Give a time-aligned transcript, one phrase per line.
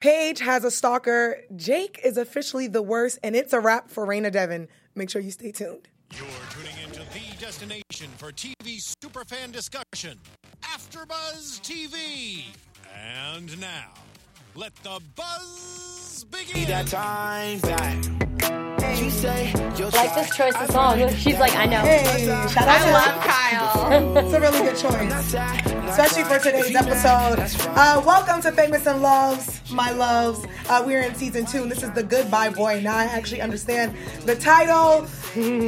[0.00, 1.36] Paige has a stalker.
[1.54, 4.66] Jake is officially the worst, and it's a wrap for Rainer Devon.
[4.94, 5.88] Make sure you stay tuned.
[6.12, 10.18] You're tuning into the destination for TV superfan discussion,
[10.62, 12.44] AfterBuzz TV.
[12.98, 13.92] And now,
[14.54, 16.66] let the buzz begin.
[16.68, 18.29] that time back.
[19.00, 21.08] You say you'll like this choice of song.
[21.14, 21.80] She's like, I know.
[21.80, 24.16] Hey, shout out I to love Kyle.
[24.18, 25.34] It's a really good choice,
[25.88, 27.38] especially for today's episode.
[27.70, 30.44] Uh, welcome to Famous and Loves, my loves.
[30.68, 32.80] Uh, we're in season two, and this is the Goodbye Boy.
[32.82, 35.06] Now I actually understand the title.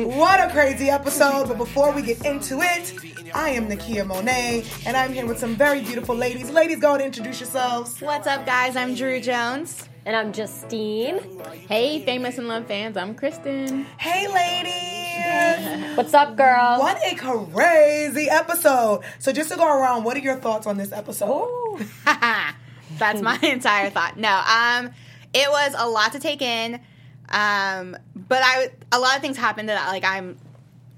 [0.08, 1.48] What a crazy episode!
[1.48, 2.94] But before we get into it,
[3.34, 6.50] I am Nakia Monet, and I'm here with some very beautiful ladies.
[6.50, 7.98] Ladies, go and introduce yourselves.
[8.02, 8.76] What's up, guys?
[8.76, 9.88] I'm Drew Jones.
[10.04, 11.20] And I'm Justine.
[11.68, 13.84] Hey, famous and love fans, I'm Kristen.
[13.98, 15.96] Hey, ladies!
[15.96, 16.80] What's up, girl?
[16.80, 19.04] What a crazy episode!
[19.20, 21.86] So, just to go around, what are your thoughts on this episode?
[22.04, 24.16] That's my entire thought.
[24.16, 24.90] No, um,
[25.32, 26.80] it was a lot to take in.
[27.28, 30.36] Um, but I, a lot of things happened that like I'm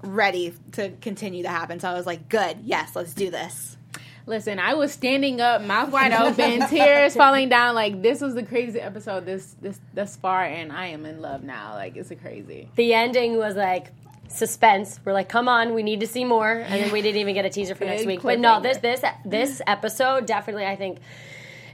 [0.01, 1.79] ready to continue to happen.
[1.79, 3.77] So I was like, good, yes, let's do this.
[4.27, 7.75] Listen, I was standing up, mouth wide open, tears falling down.
[7.75, 11.43] Like this was the craziest episode this this thus far, and I am in love
[11.43, 11.73] now.
[11.75, 12.69] Like it's a crazy.
[12.75, 13.91] The ending was like
[14.27, 14.99] suspense.
[15.05, 17.45] We're like, come on, we need to see more, and then we didn't even get
[17.45, 18.23] a teaser for next week.
[18.23, 20.99] But no, this this this episode definitely, I think,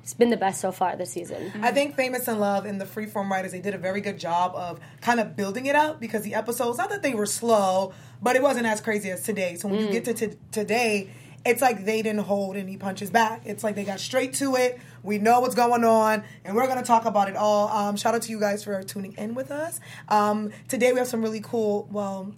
[0.04, 1.54] it's been the best so far this season.
[1.62, 4.56] I think Famous in Love and the Freeform writers, they did a very good job
[4.56, 8.36] of kind of building it up because the episodes, not that they were slow, but
[8.36, 9.56] it wasn't as crazy as today.
[9.56, 9.92] So when you mm.
[9.92, 11.10] get to t- today,
[11.45, 13.42] it's like they didn't hold any punches back.
[13.45, 14.80] It's like they got straight to it.
[15.03, 17.67] We know what's going on, and we're going to talk about it all.
[17.70, 19.80] Um, shout out to you guys for tuning in with us.
[20.09, 22.33] Um, today we have some really cool, well,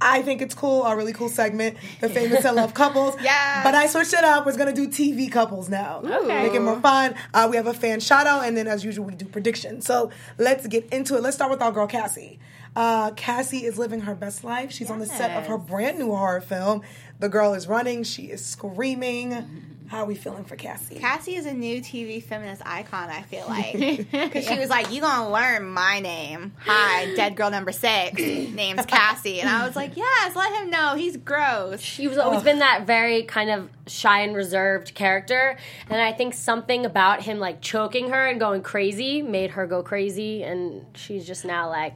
[0.00, 3.16] I think it's cool, a really cool segment, the famous and love couples.
[3.20, 3.62] Yeah.
[3.64, 4.46] But I switched it up.
[4.46, 6.02] We're gonna do TV couples now.
[6.04, 6.42] Okay.
[6.44, 7.14] Make it more fun.
[7.34, 9.86] Uh, we have a fan shout out, and then as usual, we do predictions.
[9.86, 11.22] So let's get into it.
[11.22, 12.38] Let's start with our girl Cassie.
[12.76, 14.70] Uh, Cassie is living her best life.
[14.70, 16.82] She's on the set of her brand new horror film.
[17.20, 18.04] The girl is running.
[18.04, 19.76] She is screaming.
[19.88, 20.96] How are we feeling for Cassie?
[20.96, 23.08] Cassie is a new TV feminist icon.
[23.08, 23.72] I feel like
[24.10, 26.52] because she was like, "You gonna learn my name?
[26.58, 28.20] Hi, dead girl number six.
[28.20, 30.94] Name's Cassie." And I was like, "Yes, let him know.
[30.94, 35.56] He's gross." She was always been that very kind of shy and reserved character,
[35.88, 39.82] and I think something about him like choking her and going crazy made her go
[39.82, 41.94] crazy, and she's just now like,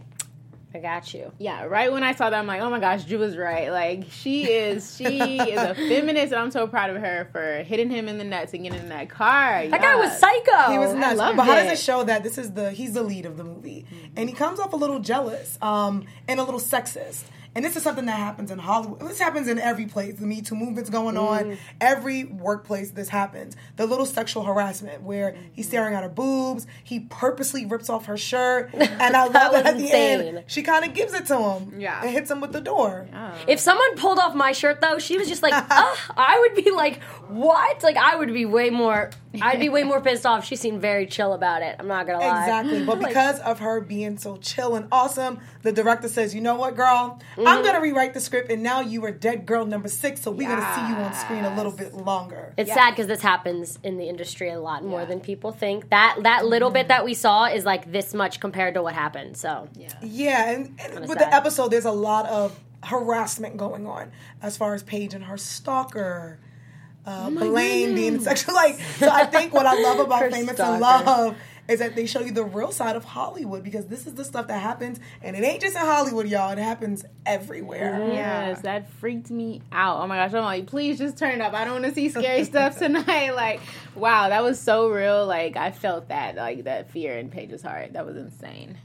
[0.74, 1.32] I got you.
[1.38, 3.70] Yeah, right when I saw that, I'm like, oh my gosh, Drew was right.
[3.70, 7.90] Like she is, she is a feminist, and I'm so proud of her for hitting
[7.90, 9.66] him in the nuts and getting in that car.
[9.68, 10.72] That guy was psycho.
[10.72, 11.18] He was nuts.
[11.18, 11.72] loved But how does it.
[11.74, 13.84] it show that this is the he's the lead of the movie,
[14.16, 17.24] and he comes off a little jealous um, and a little sexist.
[17.54, 19.00] And this is something that happens in Hollywood.
[19.00, 20.14] This happens in every place.
[20.14, 21.22] The Me Too movement's going mm.
[21.22, 21.58] on.
[21.80, 23.56] Every workplace, this happens.
[23.76, 25.70] The little sexual harassment where he's mm-hmm.
[25.70, 26.66] staring at her boobs.
[26.82, 30.62] He purposely rips off her shirt, and I love That was at the end she
[30.62, 31.80] kind of gives it to him.
[31.80, 32.00] Yeah.
[32.00, 33.08] and hits him with the door.
[33.46, 36.70] If someone pulled off my shirt though, she was just like, Ugh, I would be
[36.70, 37.00] like,
[37.32, 37.82] what?
[37.82, 39.10] Like I would be way more.
[39.40, 40.44] I'd be way more pissed off.
[40.44, 41.76] She seemed very chill about it.
[41.78, 42.42] I'm not gonna lie.
[42.42, 42.84] Exactly.
[42.92, 46.56] But Like, because of her being so chill and awesome, the director says, you know
[46.56, 47.20] what, girl?
[47.36, 47.46] Mm-hmm.
[47.46, 50.30] I'm going to rewrite the script, and now you are dead girl number six, so
[50.30, 52.52] we're going to see you on screen a little bit longer.
[52.56, 55.90] It's sad because this happens in the industry a lot more than people think.
[55.90, 59.36] That that little bit that we saw is like this much compared to what happened.
[59.36, 59.68] So
[60.02, 61.30] yeah, and, and with sad.
[61.30, 64.10] the episode, there's a lot of harassment going on
[64.42, 66.38] as far as Paige and her stalker.
[67.04, 69.08] Uh, Blaine being sexual, like so.
[69.08, 70.72] I think what I love about Her Famous stalker.
[70.72, 71.36] and Love
[71.68, 74.48] is that they show you the real side of Hollywood because this is the stuff
[74.48, 76.50] that happens, and it ain't just in Hollywood, y'all.
[76.52, 78.08] It happens everywhere.
[78.12, 80.00] Yes, that freaked me out.
[80.00, 81.54] Oh my gosh, I'm like, please just turn it up.
[81.54, 83.30] I don't want to see scary stuff tonight.
[83.42, 83.60] Like,
[83.94, 85.26] wow, that was so real.
[85.26, 87.94] Like, I felt that, like that fear in Paige's heart.
[87.94, 88.76] That was insane.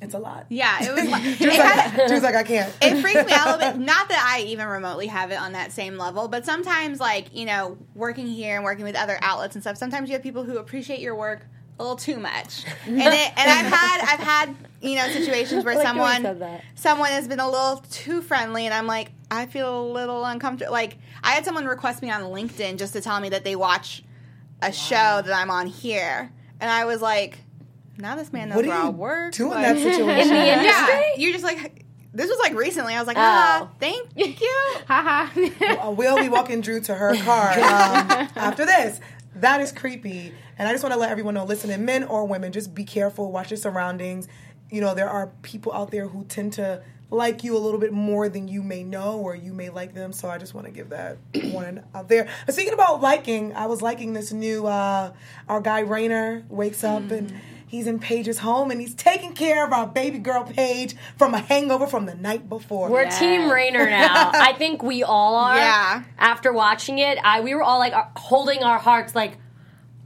[0.00, 0.46] It's a lot.
[0.48, 1.08] Yeah, it was.
[1.10, 2.72] Like, it, Drew's had- like, Drew's like, I can't.
[2.80, 3.80] it freaks me out a little bit.
[3.84, 7.46] Not that I even remotely have it on that same level, but sometimes, like you
[7.46, 10.58] know, working here and working with other outlets and stuff, sometimes you have people who
[10.58, 11.46] appreciate your work
[11.78, 12.64] a little too much.
[12.86, 13.04] And it,
[13.36, 17.10] and I've had I've had you know situations where like the way you someone someone
[17.10, 20.72] has been a little too friendly, and I'm like, I feel a little uncomfortable.
[20.72, 24.04] Like I had someone request me on LinkedIn just to tell me that they watch
[24.62, 27.38] a show that I'm on here, and I was like,
[27.98, 29.32] now this man knows What do where I you work.
[29.34, 30.08] do in like- that situation?
[30.22, 31.84] in the industry, yeah, you're just like.
[32.10, 32.94] This was like recently.
[32.94, 33.74] I was like, ah, Oh.
[33.78, 34.26] thank you.
[34.88, 35.28] Haha.
[35.88, 38.98] Uh, we'll be walking Drew to her car um, after this.
[39.36, 40.32] That is creepy.
[40.58, 43.30] And I just want to let everyone know listening, men or women, just be careful,
[43.30, 44.26] watch your surroundings.
[44.70, 47.92] You know, there are people out there who tend to like you a little bit
[47.92, 50.12] more than you may know or you may like them.
[50.12, 51.18] So I just want to give that
[51.52, 52.26] one out there.
[52.46, 55.12] But speaking about liking, I was liking this new uh
[55.46, 57.32] our guy Rainer wakes up and
[57.68, 61.38] he's in Paige's home and he's taking care of our baby girl Paige from a
[61.38, 62.90] hangover from the night before.
[62.90, 64.30] We're Team Rainer now.
[64.34, 65.56] I think we all are.
[65.56, 66.02] Yeah.
[66.18, 69.36] After watching it, I we were all like uh, holding our hearts, like,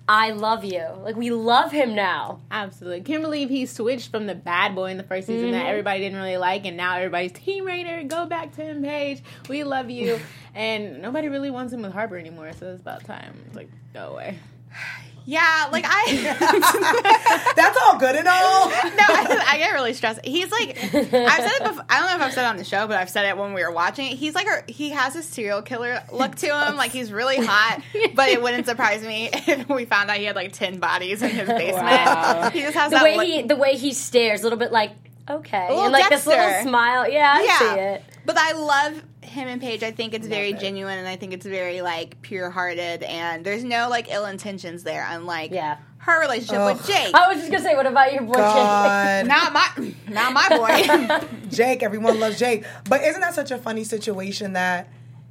[0.09, 0.85] I love you.
[0.99, 2.41] Like we love him now.
[2.51, 3.03] Absolutely.
[3.03, 5.53] Can't believe he switched from the bad boy in the first season Mm-hmm.
[5.53, 8.03] that everybody didn't really like, and now everybody's Team Rainer.
[8.03, 9.23] Go back to him, Paige.
[9.49, 10.19] We love you.
[10.55, 13.35] and nobody really wants him with Harper anymore, so it's about time.
[13.47, 14.39] It's like, go away.
[15.25, 17.53] Yeah, like I.
[17.57, 18.69] That's all good and all.
[18.71, 18.75] no,
[19.09, 20.21] I, I get really stressed.
[20.25, 21.85] He's like, I've said it before.
[21.89, 23.55] I don't know if I've said it on the show, but I've said it when
[23.55, 24.17] we were watching it.
[24.17, 26.77] He's like, a, he has a serial killer look to him.
[26.77, 27.83] Like he's really hot,
[28.15, 31.31] but it wouldn't surprise me if we found out he had like ten bodies in
[31.31, 31.85] his basement.
[31.85, 32.51] Wow.
[32.51, 33.27] He just has The that way look.
[33.27, 34.93] he the way he stares, a little bit like
[35.29, 37.09] okay, and like this little smile.
[37.09, 38.05] Yeah, I yeah, see it.
[38.27, 39.83] but I love him and Paige.
[39.83, 40.61] I think it's very it.
[40.61, 44.85] genuine, and I think it's very like pure hearted, and there's no like ill intentions
[44.85, 45.07] there.
[45.09, 45.79] Unlike Yeah.
[45.99, 46.77] her relationship Ugh.
[46.77, 47.15] with Jake.
[47.15, 48.35] I was just gonna say, what about your boy?
[48.35, 49.27] God.
[49.27, 51.27] Not my, not my boy.
[51.51, 52.65] Jake, everyone loves Jake.
[52.89, 54.89] But isn't that such a funny situation that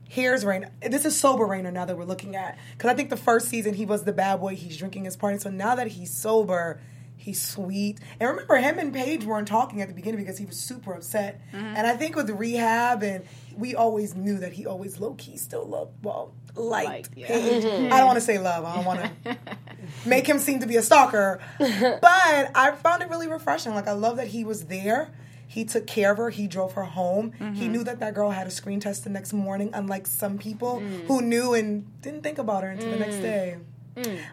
[0.09, 0.71] here's Rainer?
[0.81, 2.57] This is sober Rainer now that we're looking at.
[2.77, 5.37] Because I think the first season he was the bad boy, he's drinking his party.
[5.39, 6.81] So now that he's sober,
[7.21, 7.99] he's sweet.
[8.19, 11.39] And remember, him and Paige weren't talking at the beginning because he was super upset.
[11.53, 13.23] And I think with the rehab, and
[13.55, 17.27] we always knew that he always low key still loved, well, liked yeah.
[17.27, 17.65] Paige.
[17.91, 19.37] I don't want to say love, I don't want to
[20.05, 21.39] make him seem to be a stalker.
[21.59, 23.73] but I found it really refreshing.
[23.75, 25.11] Like I love that he was there.
[25.47, 26.29] He took care of her.
[26.29, 27.33] He drove her home.
[27.33, 27.71] He Mm-hmm.
[27.73, 31.07] knew that that girl had a screen test the next morning, unlike some people Mm.
[31.07, 33.57] who knew and didn't think about her until the next day.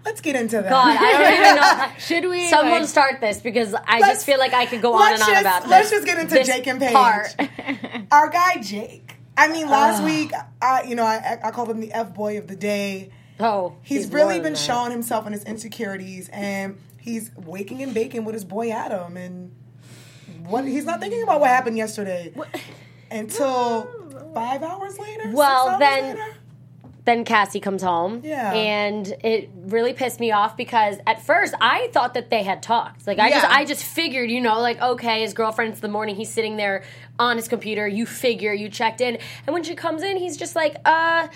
[0.05, 0.67] Let's get into that.
[0.67, 0.71] Mm.
[0.71, 1.99] God, I don't even know.
[1.99, 2.49] Should we?
[2.49, 5.29] Someone like- start this because I just feel like I could go on and on
[5.29, 5.71] just- about this.
[5.71, 6.93] let's just get into Jake and Paige.
[6.93, 7.35] Part.
[8.13, 9.17] Our guy Jake.
[9.37, 10.33] I mean, last week,
[10.63, 13.11] I you know I I called him the f boy of the day.
[13.41, 18.25] Oh, He's, more really been showing himself and his insecurities, and he's waking and baking
[18.25, 19.55] with his boy Adam, and
[20.45, 22.35] what he's not thinking about what happened yesterday
[23.13, 23.89] until
[24.35, 25.31] five hours later.
[25.33, 26.35] Well, hours then- later?
[27.09, 28.21] Then Cassie comes home.
[28.23, 28.53] Yeah.
[28.53, 33.07] And it really pissed me off because at first I thought that they had talked.
[33.07, 36.31] Like I just I just figured, you know, like okay, his girlfriend's the morning, he's
[36.31, 36.85] sitting there
[37.19, 39.19] on his computer, you figure, you checked in.
[39.47, 41.29] And when she comes in, he's just like, uh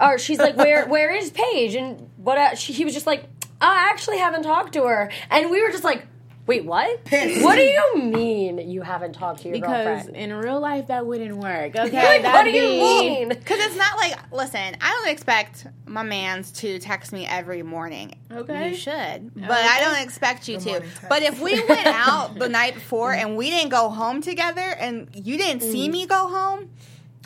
[0.00, 1.74] or she's like, Where where is Paige?
[1.74, 3.24] And what uh, she, he was just like,
[3.60, 5.10] I actually haven't talked to her.
[5.30, 6.06] And we were just like,
[6.46, 7.04] Wait, what?
[7.04, 7.42] Pissed.
[7.42, 10.16] What do you mean you haven't talked to your because girlfriend?
[10.16, 11.74] in real life that wouldn't work.
[11.74, 13.28] Okay, Like, what that'd do you be- mean?
[13.30, 18.14] Because it's not like, listen, I don't expect my mans to text me every morning.
[18.30, 18.68] Okay.
[18.70, 19.34] You should.
[19.34, 20.70] But I don't expect you Good to.
[20.70, 20.88] morning.
[21.08, 25.08] But if we went out the night before and we didn't go home together and
[25.14, 25.92] you didn't see mm.
[25.92, 26.68] me go home, mm.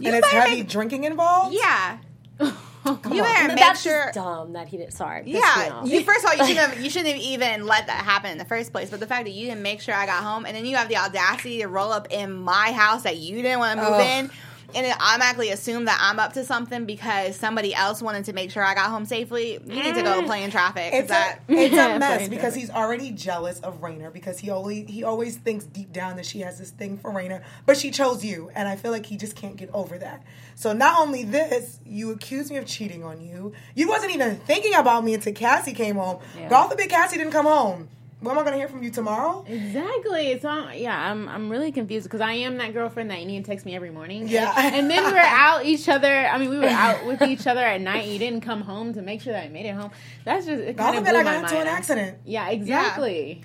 [0.00, 1.55] you and it's heavy make- drinking involved.
[1.55, 1.99] Yeah.
[2.84, 4.10] Oh, you better make That's sure.
[4.12, 4.92] dumb that he did.
[4.92, 5.24] Sorry.
[5.24, 8.02] pissed Yeah, you, first of all, you shouldn't have, you shouldn't have even let that
[8.04, 8.90] happen in the first place.
[8.90, 10.88] But the fact that you didn't make sure I got home, and then you have
[10.88, 14.00] the audacity to roll up in my house that you didn't want to move Ugh.
[14.24, 14.30] in,
[14.75, 18.50] and then automatically assume that I'm up to something because somebody else wanted to make
[18.50, 19.55] sure I got home safely.
[19.64, 20.26] You need to go mm.
[20.26, 20.93] play in traffic.
[20.93, 24.84] It's that a, it's a mess because he's already jealous of Rainer because he only
[24.84, 28.25] he always thinks deep down that she has this thing for Rainer, but she chose
[28.25, 30.22] you, and I feel like he just can't get over that.
[30.55, 33.52] So not only this, you accuse me of cheating on you.
[33.75, 36.20] You wasn't even thinking about me until Cassie came home.
[36.49, 37.88] God forbid Cassie didn't come home.
[38.20, 39.44] When am I going to hear from you tomorrow?
[39.49, 40.28] Exactly.
[40.28, 41.11] It's all, yeah.
[41.11, 43.75] I'm I'm really confused because I am that girlfriend that you need to text me
[43.75, 44.28] every morning.
[44.28, 44.52] Yeah.
[44.80, 46.06] And then we're out each other.
[46.06, 48.09] I mean, we were out with each other at night.
[48.09, 49.90] You didn't come home to make sure that I made it home.
[50.25, 51.68] That's just it God kind of forbid blew I my got into mind.
[51.68, 52.18] an accident.
[52.25, 53.42] Yeah, exactly.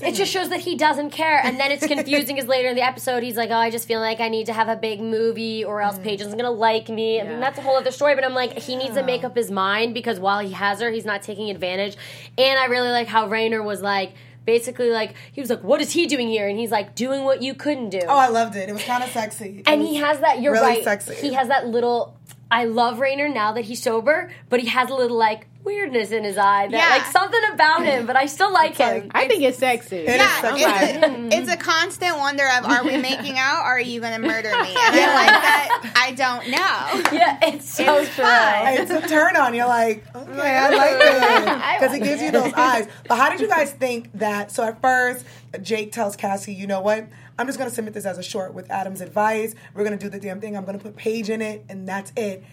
[0.00, 2.36] It just shows that he doesn't care, and then it's confusing.
[2.36, 4.52] Because later in the episode, he's like, "Oh, I just feel like I need to
[4.52, 6.02] have a big movie, or else mm.
[6.02, 8.14] Paige isn't gonna like me." I mean, that's a whole other story.
[8.14, 10.90] But I'm like, he needs to make up his mind because while he has her,
[10.90, 11.96] he's not taking advantage.
[12.36, 14.07] And I really like how Rainer was like,
[14.48, 17.42] basically, like he was like, "What is he doing here?" And he's like, "Doing what
[17.42, 18.70] you couldn't do." Oh, I loved it.
[18.70, 19.62] It was kind of sexy.
[19.66, 20.40] and he has that.
[20.40, 20.84] You're really right.
[20.84, 21.14] sexy.
[21.14, 22.16] He has that little.
[22.50, 26.24] I love Rainer now that he's sober, but he has a little like weirdness in
[26.24, 26.66] his eye.
[26.68, 26.88] That Yeah.
[26.88, 29.02] like something about him, but I still like him.
[29.08, 29.96] like- I think it's sexy.
[29.98, 30.62] It is Yeah, sexy.
[30.64, 30.72] it's,
[31.06, 31.32] a, mm-hmm.
[31.32, 34.48] it's a constant wonder of are we making out or are you going to murder
[34.48, 34.54] me?
[34.56, 35.92] And I like that.
[35.94, 37.18] I don't know.
[37.18, 38.24] yeah, it's so It's true.
[38.24, 38.78] fun.
[38.78, 39.52] it's a turn on.
[39.52, 42.88] You're like, okay, I like this because it gives you those eyes.
[43.06, 44.50] But how did you guys think that?
[44.50, 45.26] So at first,
[45.60, 47.08] Jake tells Cassie, you know what?
[47.38, 49.54] I'm just gonna submit this as a short with Adam's advice.
[49.74, 50.56] We're gonna do the damn thing.
[50.56, 52.44] I'm gonna put Paige in it, and that's it.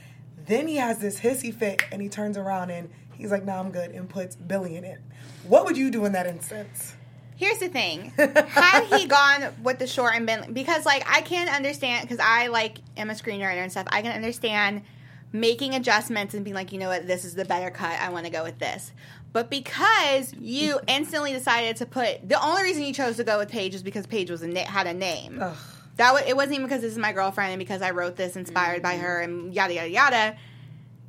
[0.46, 3.72] Then he has this hissy fit, and he turns around and he's like, "No, I'm
[3.72, 5.00] good," and puts Billy in it.
[5.48, 6.96] What would you do in that instance?
[7.36, 11.50] Here's the thing: had he gone with the short and been because, like, I can
[11.50, 13.88] understand because I like am a screenwriter and stuff.
[13.89, 14.84] I can understand
[15.36, 18.00] making adjustments and being like, you know what, this is the better cut.
[18.00, 18.92] I want to go with this.
[19.36, 23.50] But because you instantly decided to put the only reason you chose to go with
[23.50, 25.44] Paige is because Paige was a na- had a name.
[25.98, 28.38] That wa it wasn't even because this is my girlfriend and because I wrote this
[28.38, 29.04] inspired by mm-hmm.
[29.04, 30.38] her and yada yada yada.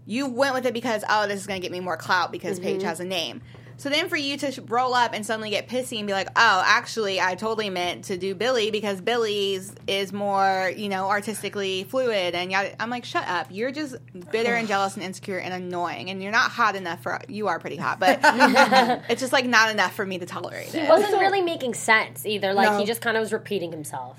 [0.06, 2.59] You went with it because oh, this is going to get me more clout because
[2.59, 2.71] mm-hmm.
[2.71, 3.42] Paige has a name.
[3.78, 6.62] So then for you to roll up and suddenly get pissy and be like, oh,
[6.64, 12.35] actually, I totally meant to do Billy because Billy's is more, you know, artistically fluid
[12.35, 12.80] and yada.
[12.83, 13.49] I'm like, shut up.
[13.50, 13.97] You're just
[14.33, 17.21] bitter and jealous and insecure and annoying, and you're not hot enough for.
[17.28, 18.18] You are pretty hot, but
[19.11, 20.88] it's just like not enough for me to tolerate it.
[20.88, 22.54] Wasn't really making sense either.
[22.54, 22.78] Like No.
[22.78, 24.18] he just kind of was repeating himself.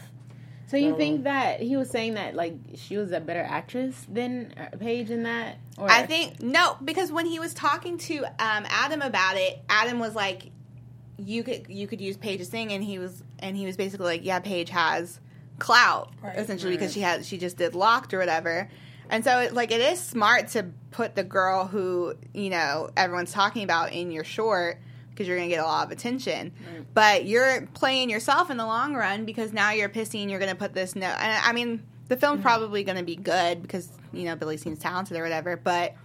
[0.68, 4.54] So you think that he was saying that like she was a better actress than
[4.58, 5.58] uh, Paige in that?
[5.78, 9.98] Or I think no, because when he was talking to um, Adam about it, Adam
[10.00, 10.52] was like,
[11.18, 14.26] "You could you could use Paige's thing," and he was and he was basically like,
[14.26, 15.22] "Yeah, Paige has
[15.58, 16.38] clout Right.
[16.38, 18.70] essentially because she has she just did Locked or whatever."
[19.10, 23.32] And so, it, like, it is smart to put the girl who you know everyone's
[23.32, 24.80] talking about in your short
[25.18, 26.54] because you're going to get a lot of attention.
[26.94, 30.30] But you're playing yourself in the long run because now you're pissing.
[30.30, 31.08] you're going to put this no.
[31.08, 32.44] And I mean, the film's mm-hmm.
[32.44, 35.58] probably going to be good because you know Billy seems talented or whatever.
[35.58, 35.96] But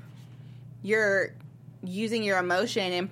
[0.83, 1.35] you're
[1.85, 3.11] using your emotion and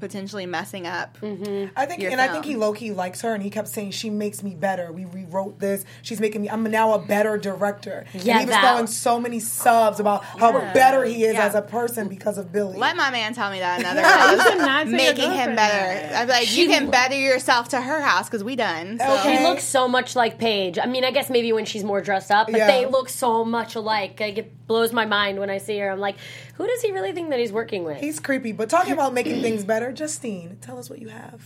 [0.00, 1.18] potentially messing up.
[1.20, 1.68] Mm-hmm.
[1.76, 3.92] I think, your and I think he low key likes her, and he kept saying
[3.92, 4.90] she makes me better.
[4.90, 5.84] We rewrote this.
[6.02, 6.50] She's making me.
[6.50, 8.04] I'm now a better director.
[8.14, 11.46] Yeah, and he was that- throwing so many subs about how better he is Yeah.
[11.46, 12.78] as a person because of Billy.
[12.78, 14.48] Let my man tell me that another you house.
[14.48, 16.14] should not say your making him better.
[16.16, 18.98] I'd be like, She you can w- better yourself to her house because we done.
[18.98, 19.12] So.
[19.20, 19.36] Okay.
[19.36, 20.78] She looks so much like Paige.
[20.78, 22.66] I mean, I guess maybe when she's more dressed up, but Yeah.
[22.66, 24.18] they look so much alike.
[24.18, 25.90] Like it blows my mind when I see her.
[25.90, 26.16] I'm like,
[26.54, 27.98] who does he really think that he's working with?
[27.98, 31.42] He's creepy, but talking about making things better, Justine, tell us what you have.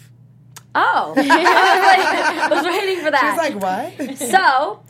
[0.75, 3.37] oh, I was waiting for that.
[3.39, 4.19] She's like, what?
[4.19, 4.83] So,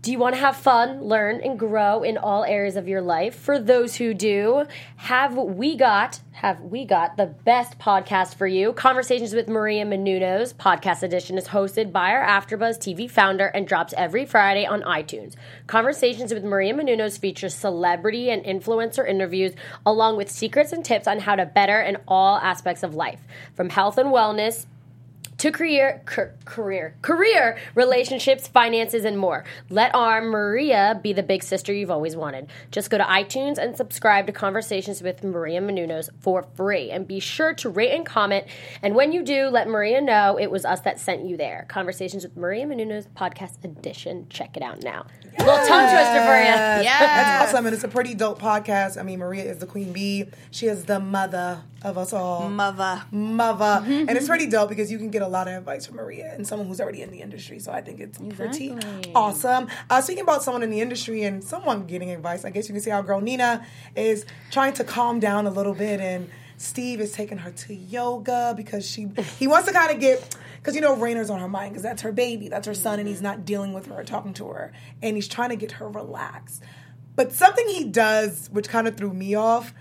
[0.00, 3.34] do you want to have fun, learn, and grow in all areas of your life?
[3.34, 4.64] For those who do,
[4.96, 8.72] have we got have we got the best podcast for you?
[8.72, 13.92] Conversations with Maria Menounos podcast edition is hosted by our AfterBuzz TV founder and drops
[13.96, 15.34] every Friday on iTunes.
[15.66, 19.52] Conversations with Maria Menounos features celebrity and influencer interviews
[19.84, 23.20] along with secrets and tips on how to better in all aspects of life,
[23.54, 24.66] from health and wellness
[25.38, 29.44] to career, ca- career, career, relationships, finances, and more.
[29.70, 32.48] Let our Maria be the big sister you've always wanted.
[32.72, 36.90] Just go to iTunes and subscribe to Conversations with Maria Menounos for free.
[36.90, 38.46] And be sure to rate and comment.
[38.82, 41.66] And when you do, let Maria know it was us that sent you there.
[41.68, 44.26] Conversations with Maria Menounos Podcast Edition.
[44.28, 45.06] Check it out now.
[45.38, 46.84] Little tongue twister for you.
[46.84, 48.98] That's awesome, and it's a pretty dope podcast.
[48.98, 50.26] I mean, Maria is the queen bee.
[50.50, 52.48] She is the mother of us all.
[52.48, 53.02] Mother.
[53.12, 53.82] mother.
[53.86, 56.46] and it's pretty dope because you can get a lot of advice from Maria and
[56.46, 57.58] someone who's already in the industry.
[57.60, 59.12] So I think it's pretty Exactly.
[59.14, 59.68] awesome.
[59.88, 62.82] Uh, speaking about someone in the industry and someone getting advice, I guess you can
[62.82, 67.12] see our girl Nina is trying to calm down a little bit and Steve is
[67.12, 69.08] taking her to yoga because she
[69.38, 72.02] he wants to kind of get because you know Rainer's on her mind because that's
[72.02, 74.72] her baby, that's her son, and he's not dealing with her or talking to her,
[75.00, 76.60] and he's trying to get her relaxed.
[77.14, 79.72] But something he does, which kind of threw me off,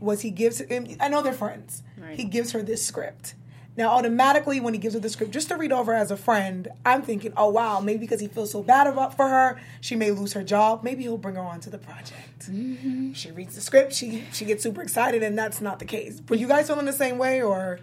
[0.00, 0.62] was he gives.
[1.00, 1.82] I know they're friends.
[2.16, 3.34] He gives her this script.
[3.78, 6.68] Now, automatically, when he gives her the script, just to read over as a friend,
[6.86, 10.10] I'm thinking, oh wow, maybe because he feels so bad about for her, she may
[10.12, 10.82] lose her job.
[10.82, 12.48] Maybe he'll bring her onto the project.
[13.14, 16.22] She reads the script, she she gets super excited, and that's not the case.
[16.28, 17.80] Were you guys feeling the same way, or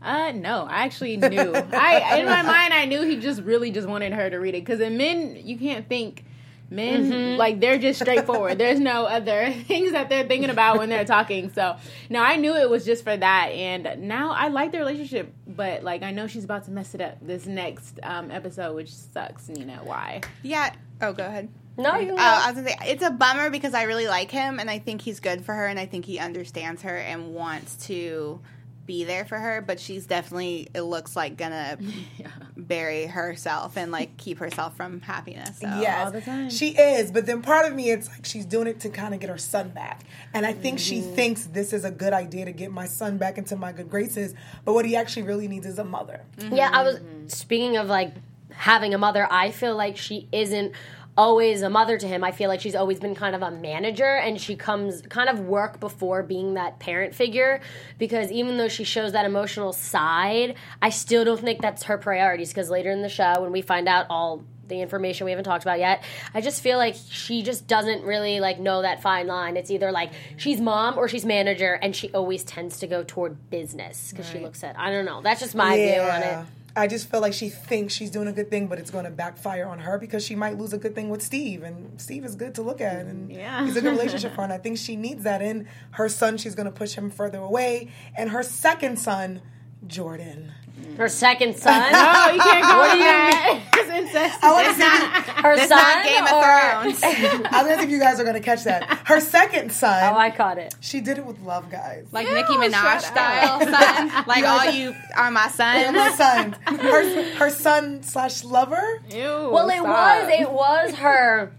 [0.00, 1.52] Uh, no, I actually knew.
[1.54, 4.64] I in my mind, I knew he just really just wanted her to read it
[4.64, 6.24] because in men, you can't think.
[6.70, 7.38] Men Mm-hmm.
[7.38, 8.58] like they're just straightforward.
[8.58, 11.52] There's no other things that they're thinking about when they're talking.
[11.52, 11.76] So
[12.08, 15.32] now I knew it was just for that, and now I like the relationship.
[15.46, 18.92] But like I know she's about to mess it up this next um, episode, which
[18.92, 19.48] sucks.
[19.48, 20.22] And you know why?
[20.42, 20.74] Yeah.
[21.02, 21.48] Oh, go ahead.
[21.76, 22.22] No, you can Oh, go.
[22.22, 25.00] I was gonna say it's a bummer because I really like him and I think
[25.02, 28.40] he's good for her and I think he understands her and wants to
[28.86, 29.60] be there for her.
[29.60, 31.76] But she's definitely it looks like gonna
[32.66, 35.58] bury herself and like keep herself from happiness.
[35.58, 35.66] So.
[35.66, 36.50] yes, all the time.
[36.50, 37.10] she is.
[37.10, 39.38] But then part of me, it's like she's doing it to kind of get her
[39.38, 40.02] son back,
[40.32, 41.14] and I think she mm-hmm.
[41.14, 44.34] thinks this is a good idea to get my son back into my good graces.
[44.64, 46.22] But what he actually really needs is a mother.
[46.38, 47.28] Yeah, I was mm-hmm.
[47.28, 48.14] speaking of like
[48.50, 49.26] having a mother.
[49.30, 50.72] I feel like she isn't
[51.16, 52.24] always a mother to him.
[52.24, 55.40] I feel like she's always been kind of a manager and she comes kind of
[55.40, 57.60] work before being that parent figure
[57.98, 62.48] because even though she shows that emotional side, I still don't think that's her priorities
[62.48, 65.64] because later in the show when we find out all the information we haven't talked
[65.64, 66.02] about yet.
[66.32, 69.56] I just feel like she just doesn't really like know that fine line.
[69.56, 73.50] It's either like she's mom or she's manager, and she always tends to go toward
[73.50, 74.78] business because she looks at.
[74.78, 75.20] I don't know.
[75.22, 76.46] That's just my view on it.
[76.76, 79.10] I just feel like she thinks she's doing a good thing, but it's going to
[79.10, 82.34] backfire on her because she might lose a good thing with Steve, and Steve is
[82.34, 83.64] good to look at, and Yeah.
[83.64, 84.42] he's a good relationship for her.
[84.44, 86.36] And I think she needs that in her son.
[86.36, 89.40] She's going to push him further away, and her second son,
[89.86, 90.52] Jordan.
[90.96, 91.82] Her second son.
[91.94, 93.60] Oh, you can't go What with that.
[93.74, 94.38] It's incest.
[94.44, 95.42] I want to see.
[95.42, 95.78] Her It's son.
[95.78, 97.44] not Game or- of Thrones.
[97.52, 98.84] I don't think you guys are going to catch that.
[99.06, 100.14] Her second son.
[100.14, 100.74] Oh, I caught it.
[100.80, 102.06] she did it with love, guys.
[102.12, 104.24] Like Ew, Nicki Minaj style son.
[104.26, 106.56] Like all you are my They're my sons.
[106.66, 106.80] sons.
[106.80, 109.02] Her, her son slash lover.
[109.10, 109.20] Ew,
[109.52, 109.86] Well, it stop.
[109.86, 111.52] was it was her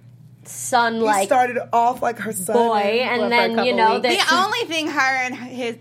[0.45, 2.55] son, He like started off like her son.
[2.55, 5.77] boy, for and then you know The only thing her and his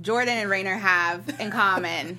[0.00, 2.18] Jordan and Rainer have in common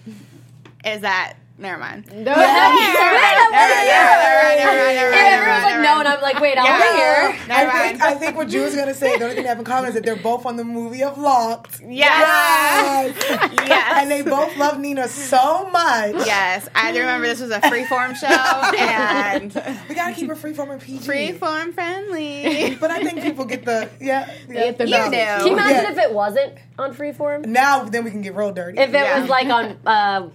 [0.86, 1.36] is that.
[1.58, 2.08] Never mind.
[2.08, 6.00] No, Never mind, never mind, never mind, never mind, never mind, And everyone's like, no,
[6.00, 6.72] and I'm like, wait, I Yeah.
[6.72, 7.48] want to hear.
[7.50, 8.02] Never I think, mind.
[8.02, 10.06] I think what Drew's gonna say, the only thing they have in common is that
[10.06, 11.82] they're both on the movie of Locked.
[11.86, 13.14] Yes.
[13.20, 13.50] Yes.
[13.68, 13.94] Yes.
[13.98, 16.26] And they both love Nina so much.
[16.26, 18.28] Yes, I remember this was a freeform show
[18.80, 19.54] and
[19.90, 21.06] We gotta keep it freeform and PG.
[21.06, 22.76] freeform friendly.
[22.80, 24.32] But I think people get the yeah.
[24.48, 24.54] yeah.
[24.54, 25.12] Get the You message.
[25.12, 25.18] knew.
[25.18, 25.92] Can you imagine Yeah.
[25.92, 27.46] if it wasn't on Freeform?
[27.48, 28.80] Now then we can get real dirty.
[28.80, 29.20] If it Yeah.
[29.20, 30.30] was like on, uh,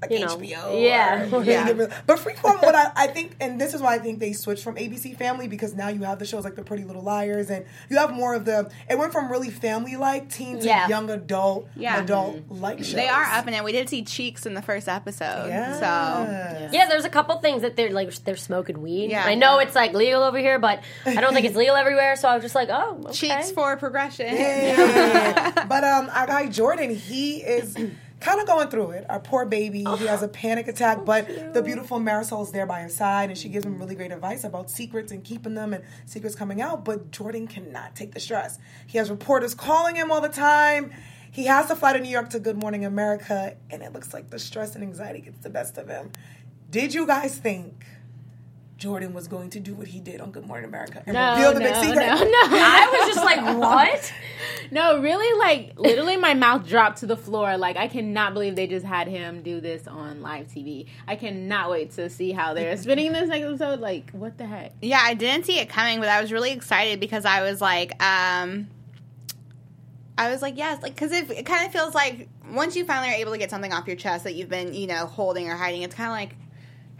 [0.00, 0.82] like you know, HBO.
[0.82, 1.28] yeah.
[1.32, 1.72] or- Yeah.
[1.72, 4.62] get But Freeform, what I, I think, and this is why I think they switched
[4.62, 7.64] from ABC Family because now you have the shows like The Pretty Little Liars, and
[7.88, 8.70] you have more of the.
[8.88, 10.88] It went from really family like teen to Yeah.
[10.88, 12.02] young adult, Yeah.
[12.02, 12.94] adult like shows.
[12.94, 13.64] They are up in it.
[13.64, 15.48] We did see cheeks in the first episode.
[15.48, 15.74] Yeah.
[15.74, 19.10] So yeah, there's a couple things that they're like they're smoking weed.
[19.10, 19.24] Yeah.
[19.24, 22.16] I know it's like legal over here, but I don't think it's legal everywhere.
[22.16, 23.12] So I was just like, oh, okay.
[23.12, 24.34] cheeks for progression.
[24.34, 25.64] Yeah.
[25.68, 27.76] but um, our guy Jordan, he is
[28.20, 29.06] kind of going through it.
[29.08, 32.66] Our poor baby, he has a panic attack, oh, but the beautiful Marisol is there
[32.66, 35.72] by his side, and she gives him really great advice about secrets and keeping them
[35.72, 36.84] and secrets coming out.
[36.84, 38.58] But Jordan cannot take the stress.
[38.86, 40.92] He has reporters calling him all the time.
[41.30, 44.30] He has to fly to New York to Good Morning America, and it looks like
[44.30, 46.10] the stress and anxiety gets the best of him.
[46.70, 47.84] Did you guys think?
[48.78, 51.52] Jordan was going to do what he did on Good Morning America and No, reveal
[51.52, 52.06] the no, big no, secret.
[52.06, 52.48] no.
[52.48, 54.12] I was just like, what?
[54.70, 57.56] No, really, like literally, my mouth dropped to the floor.
[57.56, 60.88] Like I cannot believe they just had him do this on live TV.
[61.06, 63.80] I cannot wait to see how they're spinning this next episode.
[63.80, 64.74] Like, what the heck?
[64.82, 67.92] Yeah, I didn't see it coming, but I was really excited because I was like,
[68.02, 68.68] um,
[70.18, 73.08] I was like, yes, like because it, it kind of feels like once you finally
[73.08, 75.56] are able to get something off your chest that you've been, you know, holding or
[75.56, 76.36] hiding, it's kind of like,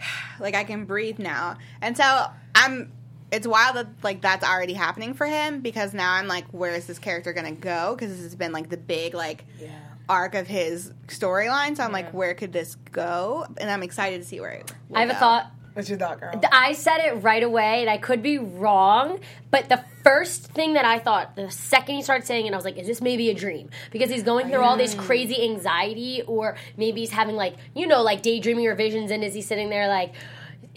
[0.41, 2.93] like I can breathe now, and so I'm.
[3.31, 6.87] It's wild that like that's already happening for him because now I'm like, where is
[6.87, 7.95] this character gonna go?
[7.95, 9.69] Because this has been like the big like Yeah.
[10.09, 11.77] arc of his storyline.
[11.77, 13.47] So I'm like, where could this go?
[13.59, 14.73] And I'm excited to see where it.
[14.95, 15.51] I have a thought.
[15.79, 16.33] What's your thought, girl?
[16.51, 19.21] I said it right away, and I could be wrong,
[19.53, 22.64] but the first thing that I thought, the second he started saying it, I was
[22.64, 23.71] like, is this maybe a dream?
[23.93, 24.99] Because he's going through all this mm.
[24.99, 29.35] crazy anxiety, or maybe he's having, like, you know, like daydreaming or visions, and is
[29.35, 30.14] he sitting there, like,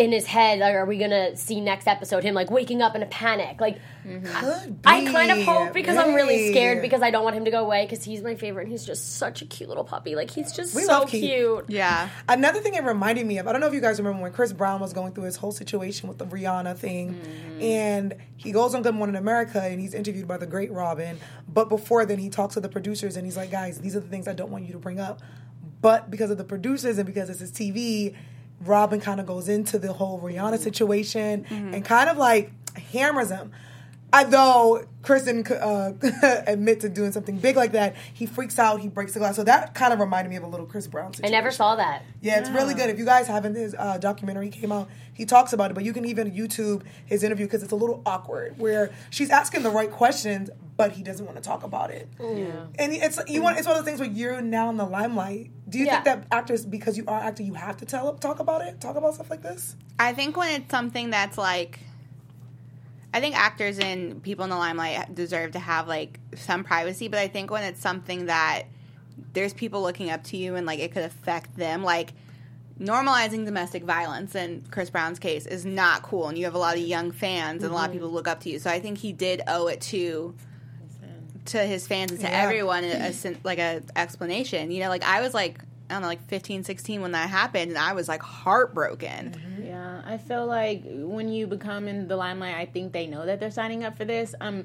[0.01, 3.03] in his head, like, are we gonna see next episode him, like, waking up in
[3.03, 3.61] a panic?
[3.61, 7.35] Like, Could I be, kind of hope because I'm really scared because I don't want
[7.35, 9.83] him to go away because he's my favorite and he's just such a cute little
[9.83, 10.15] puppy.
[10.15, 11.65] Like, he's just We so love cute.
[11.69, 12.09] Yeah.
[12.27, 14.51] Another thing it reminded me of, I don't know if you guys remember when Chris
[14.53, 17.61] Brown was going through his whole situation with the Rihanna thing, Mm-hmm.
[17.61, 21.19] and he goes on Good Morning America and he's interviewed by the great Robin.
[21.47, 24.07] But before then, he talks to the producers and he's like, guys, these are the
[24.07, 25.21] things I don't want you to bring up.
[25.81, 28.15] But because of the producers and because it's his TV,
[28.65, 30.63] Robin kind of goes into the whole Rihanna mm-hmm.
[30.63, 31.73] situation mm-hmm.
[31.73, 33.51] and kind of like hammers him.
[34.13, 35.93] I, though Chris didn't uh,
[36.47, 38.81] admit to doing something big like that, he freaks out.
[38.81, 39.35] He breaks the glass.
[39.35, 42.03] So that kind of reminded me of a little Chris Brown I never saw that.
[42.21, 42.89] Yeah, it's really good.
[42.89, 44.89] If you guys haven't, his uh, documentary came out.
[45.13, 48.01] He talks about it, but you can even YouTube his interview because it's a little
[48.05, 48.57] awkward.
[48.57, 52.09] Where she's asking the right questions, but he doesn't want to talk about it.
[52.19, 52.65] Yeah.
[52.79, 55.51] And it's you want it's one of the things where you're now in the limelight.
[55.69, 58.39] Do you think that actors, because you are an actor, you have to tell talk
[58.39, 59.75] about it, talk about stuff like this?
[59.99, 61.79] I think when it's something that's like,
[63.13, 67.19] I think actors and people in the limelight deserve to have like some privacy, but
[67.19, 68.63] I think when it's something that
[69.33, 72.13] there's people looking up to you and like it could affect them, like
[72.79, 76.75] normalizing domestic violence in Chris Brown's case is not cool, and you have a lot
[76.75, 77.99] of young fans and a lot of mm-hmm.
[77.99, 78.59] people look up to you.
[78.59, 80.35] So I think he did owe it to
[81.43, 82.43] to his fans and to Yeah.
[82.43, 84.71] everyone a, a like a explanation.
[84.71, 85.59] You know, like I was like
[85.91, 89.35] I don't know, like 15, 16 when that happened, and I was like heartbroken.
[89.63, 93.39] Yeah, I feel like when you become in the limelight, I think they know that
[93.39, 94.33] they're signing up for this.
[94.39, 94.63] Um,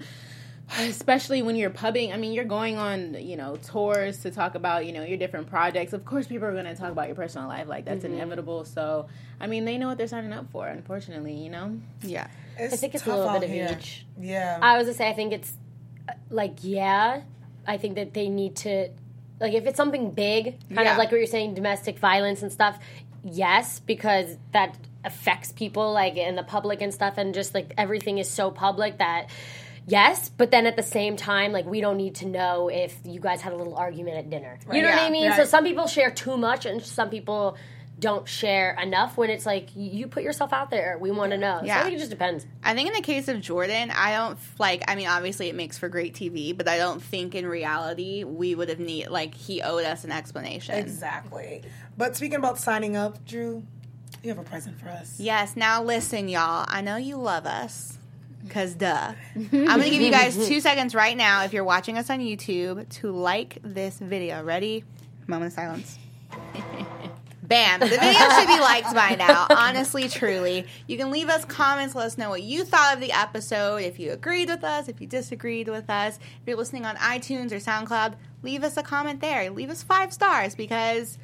[0.79, 2.13] especially when you're pubbing.
[2.13, 5.49] I mean, you're going on, you know, tours to talk about, you know, your different
[5.49, 5.93] projects.
[5.93, 7.69] Of course, people are going to talk about your personal life.
[7.69, 8.65] Like that's inevitable.
[8.65, 9.07] So,
[9.41, 10.67] I mean, they know what they're signing up for.
[10.67, 11.79] Unfortunately, you know.
[12.03, 12.29] Yeah.
[12.59, 13.77] It's I think it's a little out bit of here.
[13.79, 14.07] each.
[14.19, 14.59] Yeah.
[14.61, 15.53] I was gonna say I think it's
[16.09, 17.23] uh, like yeah,
[17.67, 18.89] I think that they need to
[19.41, 20.45] like if it's something big,
[20.75, 20.93] kind Yeah.
[20.93, 22.79] of like what you're saying, domestic violence and stuff.
[23.25, 28.19] yes, because that affects people like in the public and stuff, and just like everything
[28.19, 29.29] is so public that.
[29.89, 33.21] Yes, but then at the same time, like we don't need to know if you
[33.21, 34.59] guys had a little argument at dinner.
[34.73, 35.33] You know what I Yeah, mean?
[35.33, 37.57] So some people share too much, and some people
[37.99, 39.17] don't share enough.
[39.17, 41.59] When it's like you put yourself out there, we want to know.
[41.61, 41.81] So Yeah.
[41.81, 42.47] I think it just depends.
[42.63, 44.83] I think in the case of Jordan, I don't like.
[44.87, 48.55] I mean, obviously it makes for great TV, but I don't think in reality we
[48.55, 50.75] would have need like he owed us an explanation.
[50.75, 51.63] Exactly.
[51.97, 53.63] But speaking about signing up, Drew,
[54.23, 55.19] you have a present for us.
[55.19, 55.57] Yes.
[55.57, 56.67] Now listen, y'all.
[56.69, 57.95] I know you love us.
[58.51, 59.13] Cause duh.
[59.35, 62.89] I'm gonna give you guys two seconds right now if you're watching us on YouTube
[63.01, 64.45] to like this video.
[64.45, 64.85] Ready?
[65.27, 65.99] Moment of silence.
[67.47, 67.81] Bam.
[67.81, 69.47] The video should be liked by now.
[69.51, 70.67] Honestly, truly.
[70.87, 73.99] You can leave us comments, let us know what you thought of the episode, if
[73.99, 76.17] you agreed with us, if you disagreed with us.
[76.17, 79.51] If you're listening on iTunes or SoundCloud, leave us a comment there.
[79.51, 81.19] Leave us five stars because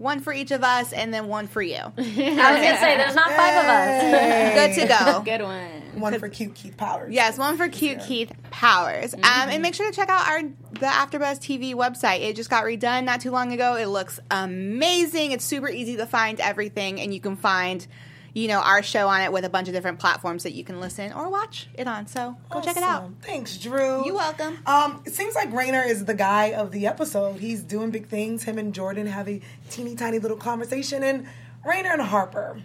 [0.00, 1.76] one for each of us and then one for you.
[1.76, 4.74] I was gonna say there's not five of us.
[4.74, 5.20] Good to go.
[5.24, 6.00] Good one.
[6.00, 7.12] One for cute Keith Powers.
[7.12, 9.12] Yes, one for cute Keith Powers.
[9.12, 12.20] Um, and make sure to check out our the AfterBuzz TV website.
[12.20, 13.74] It just got redone not too long ago.
[13.76, 15.32] It looks amazing.
[15.32, 17.86] It's super easy to find everything, and you can find,
[18.34, 20.80] you know, our show on it with a bunch of different platforms that you can
[20.80, 22.06] listen or watch it on.
[22.06, 23.10] So go check it out.
[23.22, 24.04] Thanks, Drew.
[24.04, 24.58] You're welcome.
[24.66, 27.40] Um, it seems like Rainer is the guy of the episode.
[27.40, 28.44] He's doing big things.
[28.44, 29.40] Him and Jordan have a
[29.70, 31.26] teeny tiny little conversation, and
[31.66, 32.62] Rainer and Harper.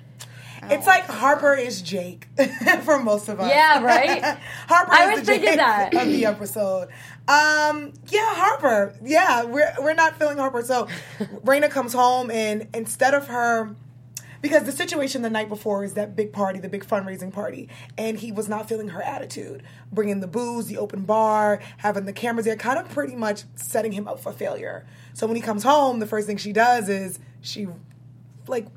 [0.63, 2.27] Oh, It's like Harper is Jake
[2.83, 3.49] for most of us.
[3.49, 4.37] Yeah, right?
[4.67, 5.93] Harper I is was the thinking Jake that.
[5.93, 6.87] of the episode.
[7.27, 8.93] Um, yeah, Harper.
[9.03, 10.61] Yeah, we're we're not feeling Harper.
[10.63, 10.87] So
[11.43, 13.75] Rainer comes home and instead of her
[14.45, 18.19] because the situation the night before is that big party, the big fundraising party, and
[18.19, 22.45] he was not feeling her attitude, bringing the booze, the open bar, having the cameras
[22.45, 24.85] there, kind of pretty much setting him up for failure.
[25.15, 27.65] So when he comes home, the first thing she does is she,
[28.45, 28.67] like,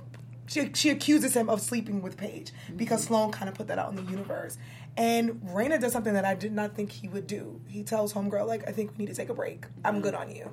[0.47, 3.09] she she accuses him of sleeping with Paige because mm-hmm.
[3.09, 4.57] Sloan kind of put that out in the universe.
[4.97, 7.61] And Rainer does something that I did not think he would do.
[7.69, 9.67] He tells homegirl like, "I think we need to take a break.
[9.85, 10.03] I'm mm-hmm.
[10.03, 10.51] good on you."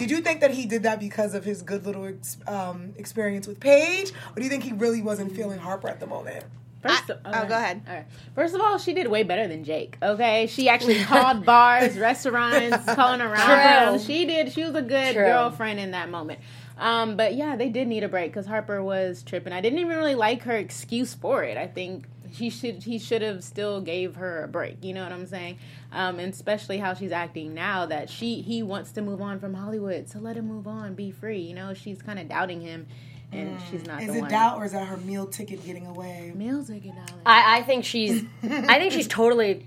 [0.00, 3.46] Did you think that he did that because of his good little ex- um, experience
[3.46, 6.42] with Paige, or do you think he really wasn't feeling Harper at the moment?
[6.80, 7.82] First, I- oh, go ahead.
[7.86, 8.06] All right.
[8.34, 9.98] First of all, she did way better than Jake.
[10.02, 13.98] Okay, she actually called bars, restaurants, calling around.
[13.98, 14.06] True.
[14.06, 14.50] She did.
[14.52, 15.24] She was a good True.
[15.24, 16.40] girlfriend in that moment.
[16.78, 19.52] Um, but yeah, they did need a break because Harper was tripping.
[19.52, 21.58] I didn't even really like her excuse for it.
[21.58, 24.84] I think he should he should have still gave her a break.
[24.84, 25.58] You know what I'm saying?
[25.92, 29.54] Um, and especially how she's acting now that she he wants to move on from
[29.54, 31.40] Hollywood, so let him move on, be free.
[31.40, 32.86] You know, she's kind of doubting him,
[33.32, 34.02] and she's not.
[34.02, 34.30] Is the it one.
[34.30, 36.32] doubt or is that her meal ticket getting away?
[36.34, 37.22] Meals are good, darling.
[37.26, 39.66] I, I think she's I think she's totally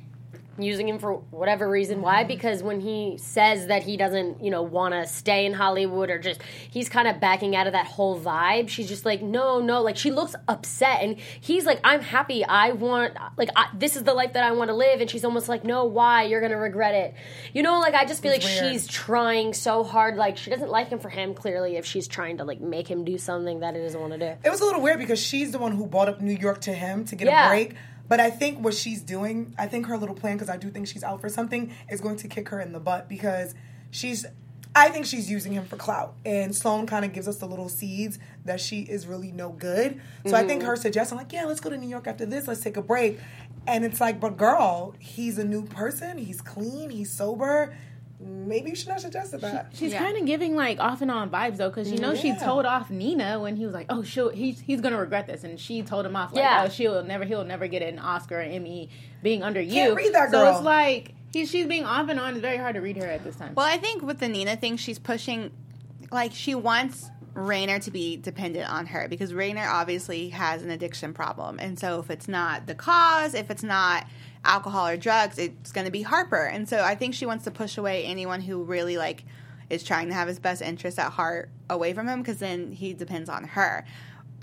[0.57, 2.01] using him for whatever reason.
[2.01, 2.19] Why?
[2.19, 2.27] Mm-hmm.
[2.27, 6.19] Because when he says that he doesn't, you know, want to stay in Hollywood or
[6.19, 8.69] just he's kind of backing out of that whole vibe.
[8.69, 9.81] She's just like, no, no.
[9.81, 12.45] Like she looks upset, and he's like, I'm happy.
[12.45, 15.25] I want like I, this is the life that I want to live, and she's
[15.25, 16.23] almost like, no, why?
[16.23, 17.15] You're gonna regret it.
[17.53, 18.73] You know, like I just feel It's like weird.
[18.73, 20.15] she's trying so hard.
[20.17, 21.33] Like she doesn't like him for him.
[21.33, 24.19] Clearly, if she's trying to like make him do something that he doesn't want to
[24.19, 24.35] do.
[24.43, 26.73] It was a little weird because she's the one who brought up New York to
[26.73, 27.47] him to get Yeah.
[27.47, 27.75] a break.
[28.13, 30.85] But I think what she's doing, I think her little plan, because I do think
[30.85, 33.55] she's out for something, is going to kick her in the butt because
[33.89, 34.23] she's.
[34.75, 37.69] I think she's using him for clout, and Sloan kind of gives us the little
[37.69, 39.99] seeds that she is really no good.
[40.27, 40.69] So I think mm-hmm.
[40.69, 43.19] her suggestion, like, yeah, let's go to New York after this, let's take a break,
[43.65, 47.75] and it's like, but girl, he's a new person, he's clean, he's sober.
[48.25, 49.67] Maybe you should not suggest that.
[49.73, 49.99] She's Yeah.
[49.99, 52.89] kind of giving like off and on vibes though, because you know she told off
[52.89, 56.05] Nina when he was like, "Oh, she'll he's he's gonna regret this," and she told
[56.05, 56.63] him off like, Yeah.
[56.65, 58.89] "Oh, she'll never he'll never get an Oscar or Emmy
[59.21, 62.31] being under Can't you." read that So it's like he, she's being off and on.
[62.33, 63.53] It's very hard to read her at this time.
[63.55, 65.49] Well, I think with the Nina thing, she's pushing,
[66.11, 71.11] like, she wants Rainer to be dependent on her because Rainer obviously has an addiction
[71.13, 71.57] problem.
[71.59, 74.05] And so if it's not the cause, if it's not
[74.45, 76.45] alcohol or drugs, it's going to be Harper.
[76.45, 79.23] And so I think she wants to push away anyone who really, like,
[79.69, 82.93] is trying to have his best interests at heart away from him because then he
[82.93, 83.85] depends on her.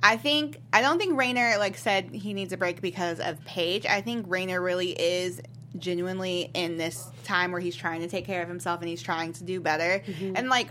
[0.03, 3.87] I think I don't think Rainer like said he needs a break because of Paige.
[3.87, 5.41] I think Rainer really is
[5.77, 9.33] genuinely in this time where he's trying to take care of himself and he's trying
[9.35, 10.03] to do better.
[10.05, 10.37] Mm-hmm.
[10.37, 10.69] And like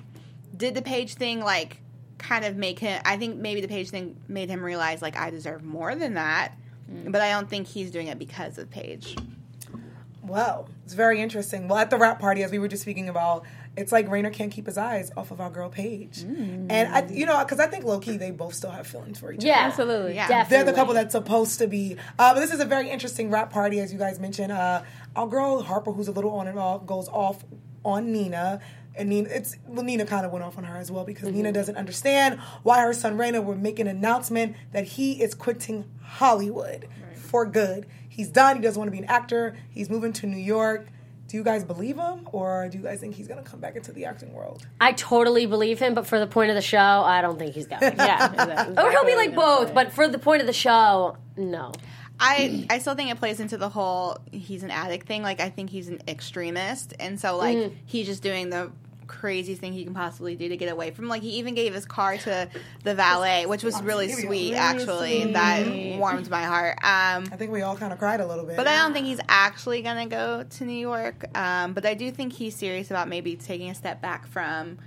[0.55, 1.81] did the Paige thing like
[2.17, 5.29] kind of make him I think maybe the Paige thing made him realize like I
[5.29, 6.57] deserve more than that.
[7.07, 9.15] But I don't think he's doing it because of Paige.
[10.23, 11.67] Well, it's very interesting.
[11.67, 13.45] Well, at the wrap party, as we were just speaking about,
[13.77, 17.25] it's like Rainer can't keep his eyes off of our girl Paige, and I, you
[17.25, 19.61] know, because I think low key they both still have feelings for each Yeah, other.
[19.61, 20.15] Yeah, absolutely.
[20.15, 20.27] Yeah.
[20.27, 20.57] Definitely.
[20.57, 21.95] They're the couple that's supposed to be.
[22.17, 24.51] Uh, but this is a very interesting wrap party, as you guys mentioned.
[24.51, 24.83] Uh,
[25.15, 27.43] our girl Harper, who's a little on and off, goes off
[27.85, 28.59] on Nina.
[28.99, 31.37] And Nina, it's well, Nina kind of went off on her as well because Mm-hmm.
[31.37, 35.85] Nina doesn't understand why her son Rainer would make an announcement that he is quitting
[36.03, 37.85] Hollywood for good.
[38.09, 38.57] He's done.
[38.57, 39.55] He doesn't want to be an actor.
[39.69, 40.87] He's moving to New York.
[41.27, 43.75] Do you guys believe him, or do you guys think he's going to come back
[43.75, 44.65] into the acting world?
[44.81, 47.67] I totally believe him, but for the point of the show, I don't think he's
[47.67, 47.81] going.
[47.97, 48.83] Yeah, exactly.
[48.83, 50.53] Or he'll be like what I was gonna both, but for the point of the
[50.53, 51.71] show, no.
[52.19, 55.21] I I still think it plays into the whole he's an addict thing.
[55.21, 57.75] Like I think he's an extremist, and so like Mm.
[57.85, 58.71] he's just doing the
[59.09, 61.07] craziest thing he can possibly do to get away from.
[61.07, 62.47] Like he even gave his car to
[62.83, 64.27] the valet, which was really Here we go.
[64.27, 64.53] sweet.
[64.55, 66.77] Actually, that warmed my heart.
[66.83, 68.55] Um, I think we all kind of cried a little bit.
[68.55, 71.25] but I don't think he's actually gonna go to New York.
[71.37, 74.77] Um, but I do think he's serious about maybe taking a step back from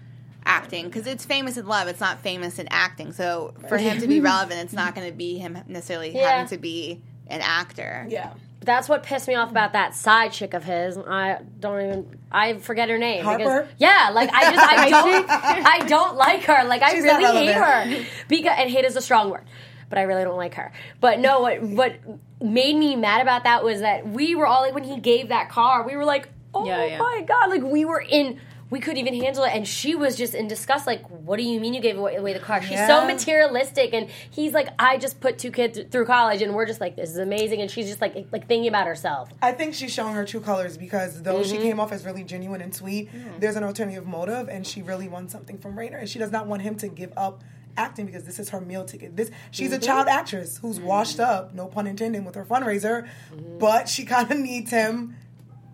[0.45, 1.89] acting because it's famous in love.
[1.89, 3.13] It's not famous in acting.
[3.13, 6.31] So for him to be relevant, it's not going to be him necessarily Yeah.
[6.31, 8.07] having to be an actor.
[8.09, 8.33] yeah.
[8.65, 10.97] That's what pissed me off about that side chick of his.
[10.97, 12.19] I don't even.
[12.31, 13.19] I forget her name.
[13.19, 13.69] because- Harper?
[13.79, 16.65] yeah, like I just I don't I don't like her.
[16.65, 19.45] Like I She's not really hate her because and hate is a strong word,
[19.89, 20.73] but I really don't like her.
[21.01, 21.95] But no, what what
[22.41, 25.49] made me mad about that was that we were all like when he gave that
[25.49, 26.99] car, we were like, oh Yeah, yeah.
[26.99, 28.41] my god, like we were in.
[28.73, 30.87] We couldn't even handle it, and she was just in disgust.
[30.87, 32.63] Like, what do you mean you gave away, away the car?
[32.63, 36.67] She's so materialistic, and he's like, I just put two kids through college, and we're
[36.67, 39.29] just like, this is amazing, and she's just like, like thinking about herself.
[39.43, 41.63] I think she's showing her true colors because though she Mm-hmm.
[41.63, 45.33] came off as really genuine and sweet, there's an alternative motive, and she really wants
[45.33, 47.45] something from Rainer, and she does not want him to give up
[47.77, 49.17] acting because this is her meal ticket.
[49.17, 49.83] This she's Mm-hmm.
[49.83, 53.59] a child actress who's washed up, no pun intended, with her fundraiser, Mm-hmm.
[53.59, 55.17] but she kind of needs him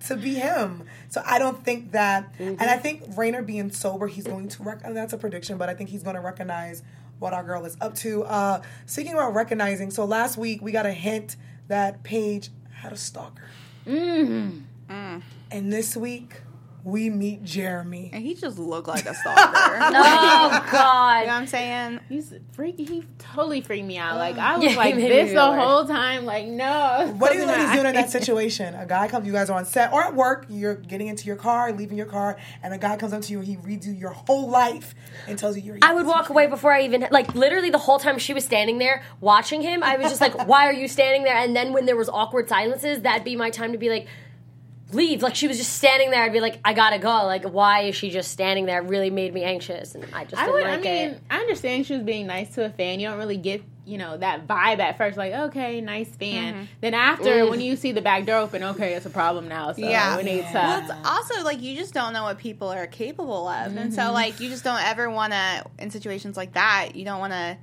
[0.08, 0.84] to be him.
[1.08, 2.82] So I don't think that, and I mm-hmm.
[2.82, 5.90] think Rainer being sober, he's going to rec- and that's a prediction, but I think
[5.90, 6.82] he's going to recognize
[7.18, 8.24] what our girl is up to.
[8.24, 11.36] Uh, speaking about recognizing, so last week we got a hint
[11.68, 13.48] that Paige had a stalker,
[13.86, 14.60] mm-hmm.
[14.90, 15.22] mm.
[15.50, 16.34] and this week
[16.88, 18.10] we meet Jeremy.
[18.12, 19.78] And he just looked like a stalker.
[19.80, 21.18] Oh God.
[21.20, 22.00] You know what I'm saying?
[22.08, 22.84] He's freaky.
[22.84, 24.16] He totally freaked me out.
[24.16, 25.58] Like I was Yeah, like this the weird.
[25.60, 26.24] whole time.
[26.24, 27.14] Like no.
[27.18, 28.74] What do you closing ladies my doing in that situation?
[28.74, 31.36] A guy comes, you guys are on set or at work, you're getting into your
[31.36, 33.92] car, leaving your car, and a guy comes up to you and he reads you
[33.92, 34.94] your whole life
[35.26, 35.78] and tells you you're.
[35.82, 38.78] I would walk away before I even like literally the whole time she was standing
[38.78, 39.82] there watching him.
[39.82, 42.48] I was just like, "Why are you standing there?" And then when there was awkward
[42.48, 44.06] silences, that'd be my time to be like,
[44.92, 46.22] "Leave!" Like she was just standing there.
[46.22, 48.82] I'd be like, "I gotta go." Like, why is she just standing there?
[48.82, 50.64] It really made me anxious, and I just I didn't would.
[50.64, 51.20] like I mean, it.
[51.30, 53.00] I understand she was being nice to a fan.
[53.00, 55.16] You don't really get, you know, that vibe at first.
[55.18, 56.54] Like, okay, nice fan.
[56.54, 56.64] Mm-hmm.
[56.80, 59.72] Then after, when you see the back door open, okay, it's a problem now.
[59.72, 60.16] So Yeah.
[60.16, 60.52] we need to.
[60.54, 64.12] Well, it's also like you just don't know what people are capable of, and so
[64.12, 66.90] like you just don't ever want to in situations like that.
[66.94, 67.56] You don't want to.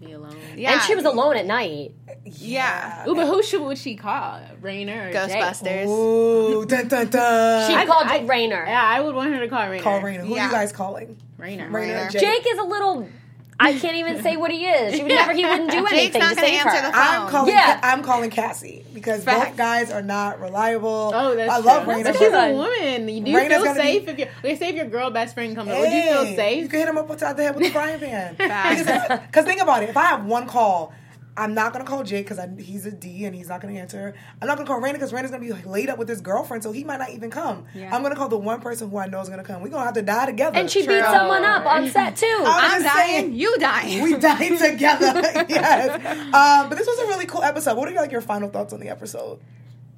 [0.00, 0.36] Be alone.
[0.56, 1.92] Yeah, And she was alone at night.
[2.24, 4.40] Yeah, Ooh, but who should would she call?
[4.60, 5.30] Rainer or Jake?
[5.32, 5.86] Ghostbusters.
[5.86, 7.70] Ooh, dun dun dun.
[7.70, 8.64] She I- called I- Rainer.
[8.66, 9.82] Yeah, I would want her to call Rainer.
[9.82, 10.24] Call Rainer.
[10.24, 11.16] Who are you guys calling?
[11.38, 11.68] Rainer.
[11.70, 11.94] Rainer.
[11.96, 12.10] Rainer.
[12.10, 12.22] Jake.
[12.22, 13.08] Jake is a little.
[13.58, 14.94] I can't even say what he is.
[14.94, 15.32] He would never.
[15.36, 16.90] He wouldn't do Jake's anything not to gonna save answer her.
[16.90, 17.52] the I'm calling.
[17.52, 17.80] Yeah.
[17.82, 21.10] I'm calling Cassie because both guys are not reliable.
[21.14, 21.66] Oh, that's I true.
[21.66, 22.04] love Rainer.
[22.04, 23.08] But but- she's a woman.
[23.08, 24.26] You do Rainer's feel gonna safe be- if you.
[24.42, 25.80] They say if your girl best friend comes over.
[25.80, 26.62] Would you feel safe?
[26.64, 28.36] You can hit him up upside the head with a frying pan.
[29.26, 29.88] Because think about it.
[29.90, 30.92] If I have one call,
[31.36, 34.14] I'm not gonna call Jake because he's a D and he's not gonna answer.
[34.40, 36.72] I'm not gonna call Rainer because Rainer's gonna be laid up with his girlfriend, so
[36.72, 37.66] he might not even come.
[37.74, 37.94] Yeah.
[37.94, 39.62] I'm gonna call the one person who I know is gonna come.
[39.62, 40.56] We're gonna have to die together.
[40.58, 40.96] And she True.
[40.96, 42.26] beat someone up on set too.
[42.46, 43.06] I'm I'm dying.
[43.20, 43.32] saying.
[43.34, 44.02] You dying.
[44.02, 45.20] we died together.
[45.48, 45.90] yes.
[46.34, 47.76] Um, but this was a really cool episode.
[47.76, 49.38] What are like your final thoughts on the episode?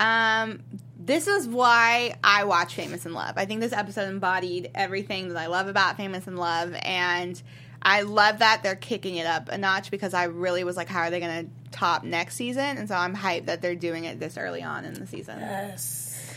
[0.01, 0.63] Um,
[0.99, 3.35] this is why I watch Famous in Love.
[3.37, 7.41] I think this episode embodied everything that I love about Famous in Love, and
[7.83, 11.01] I love that they're kicking it up a notch because I really was like, how
[11.01, 12.77] are they going to top next season?
[12.77, 15.39] And so I'm hyped that they're doing it this early on in the season.
[15.39, 16.35] Yes.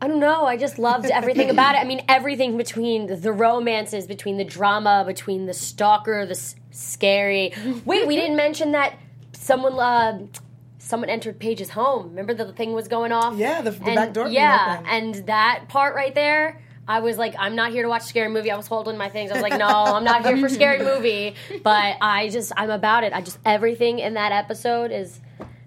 [0.00, 0.44] I don't know.
[0.46, 1.78] I just loved everything about it.
[1.78, 6.56] I mean, everything between the, the romances, between the drama, between the stalker, the s-
[6.72, 7.52] scary.
[7.84, 8.98] Wait, we didn't mention that
[9.32, 10.18] someone uh,
[10.78, 12.08] someone entered Paige's home.
[12.10, 13.36] Remember the thing was going off?
[13.38, 16.60] Yeah, the- the And- back door Yeah, and that part right there.
[16.92, 18.50] I was like, I'm not here to watch a scary movie.
[18.50, 19.30] I was holding my things.
[19.30, 21.34] I was like, no, I'm not here for scary movie.
[21.64, 23.14] But I just, I'm about it.
[23.14, 25.18] I just, everything in that episode is,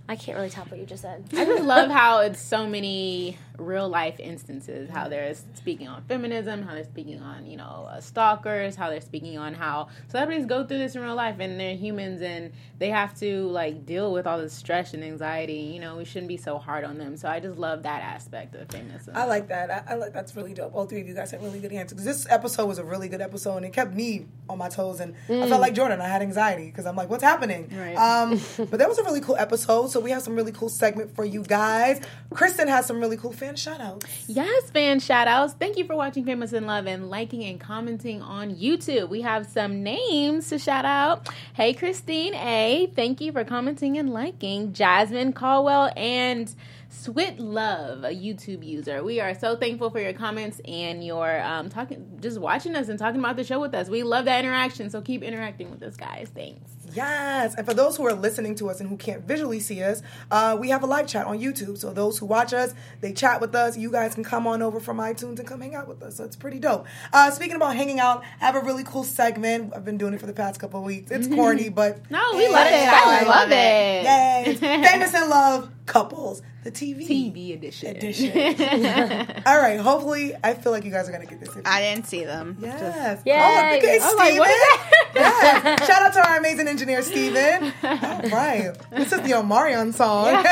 [0.08, 1.26] I can't really top what you just said.
[1.34, 4.90] I just love how it's so many real life instances.
[4.90, 9.02] How they're speaking on feminism, how they're speaking on you know uh, stalkers, how they're
[9.02, 12.90] speaking on how celebrities go through this in real life and they're humans and they
[12.90, 15.54] have to like deal with all this stress and anxiety.
[15.54, 17.18] You know, we shouldn't be so hard on them.
[17.18, 19.16] So I just love that aspect of feminism.
[19.16, 19.72] I like that.
[19.72, 20.74] I, I like that's really dope.
[20.74, 22.04] All three of you guys had really good answers.
[22.04, 25.00] This episode was a really good episode, and it kept me on my toes.
[25.00, 26.02] And I felt like Jordan.
[26.02, 27.96] I had anxiety because I'm like, "What's happening?" Right.
[27.96, 29.92] Um, but that was a really cool episode.
[29.92, 32.02] So we have some really cool segment for you guys.
[32.34, 34.06] Kristen has some really cool fan shout outs.
[34.28, 35.54] Yes, fan shout outs.
[35.54, 39.10] Thank you for watching Famous in Love and liking and commenting on YouTube.
[39.10, 41.30] We have some names to shout out.
[41.54, 42.92] Hey, Christine A.
[42.96, 44.74] Thank you for commenting and liking.
[44.74, 46.54] Jasmine Caldwell and
[46.90, 49.04] Swit Love, a YouTube user.
[49.04, 52.98] We are so thankful for your comments and your um, talking, just watching us and
[52.98, 53.90] talking about the show with us.
[53.90, 56.32] We love that interaction, so keep interacting with us, guys.
[56.34, 56.75] Thanks.
[56.96, 60.02] Yes, and for those who are listening to us and who can't visually see us,
[60.32, 61.78] uh, we have a live chat on YouTube.
[61.78, 63.78] So those who watch us, they chat with us.
[63.78, 66.16] You guys can come on over from iTunes and come hang out with us.
[66.16, 66.88] So it's pretty dope.
[67.14, 69.74] Uh, speaking about hanging out, I have a really cool segment.
[69.76, 71.12] I've been doing it for the past couple of weeks.
[71.12, 72.74] It's corny, but No, we love it.
[72.74, 74.04] I love love it.
[74.06, 74.56] Yay!
[74.90, 77.96] Famous in Love couples, the TV TV edition.
[77.96, 78.32] edition.
[79.46, 79.80] All right.
[79.80, 81.50] Hopefully, I feel like you guys are gonna get this.
[81.64, 82.58] I didn't see them.
[82.60, 83.22] Yes.
[83.26, 83.34] Yay.
[83.36, 84.40] Oh, okay, I was like, Steven.
[84.40, 85.12] what is that?
[85.16, 85.88] yes.
[85.88, 87.72] Shout out to our amazing engineer, Steven.
[87.84, 88.72] All right.
[88.92, 90.26] This is the Omarion song.
[90.26, 90.46] Well,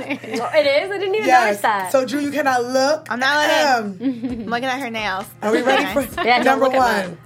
[0.00, 0.40] it is.
[0.90, 1.44] I didn't even yes.
[1.46, 1.92] notice that.
[1.92, 3.06] So, Drew, you cannot look.
[3.10, 4.02] I'm not looking.
[4.02, 5.26] Um, I'm looking at her nails.
[5.42, 6.14] are we ready Nice.
[6.14, 7.18] for Yeah, number one?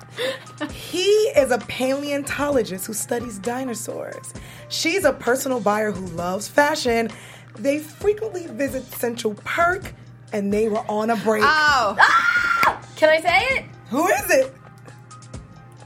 [0.73, 1.03] He
[1.37, 4.33] is a paleontologist who studies dinosaurs.
[4.69, 7.11] She's a personal buyer who loves fashion.
[7.57, 9.95] They frequently visit Central Park,
[10.33, 11.43] and they were on a break.
[11.43, 12.81] Oh, ah!
[12.97, 13.65] Can I say it?
[13.91, 14.55] Who is it?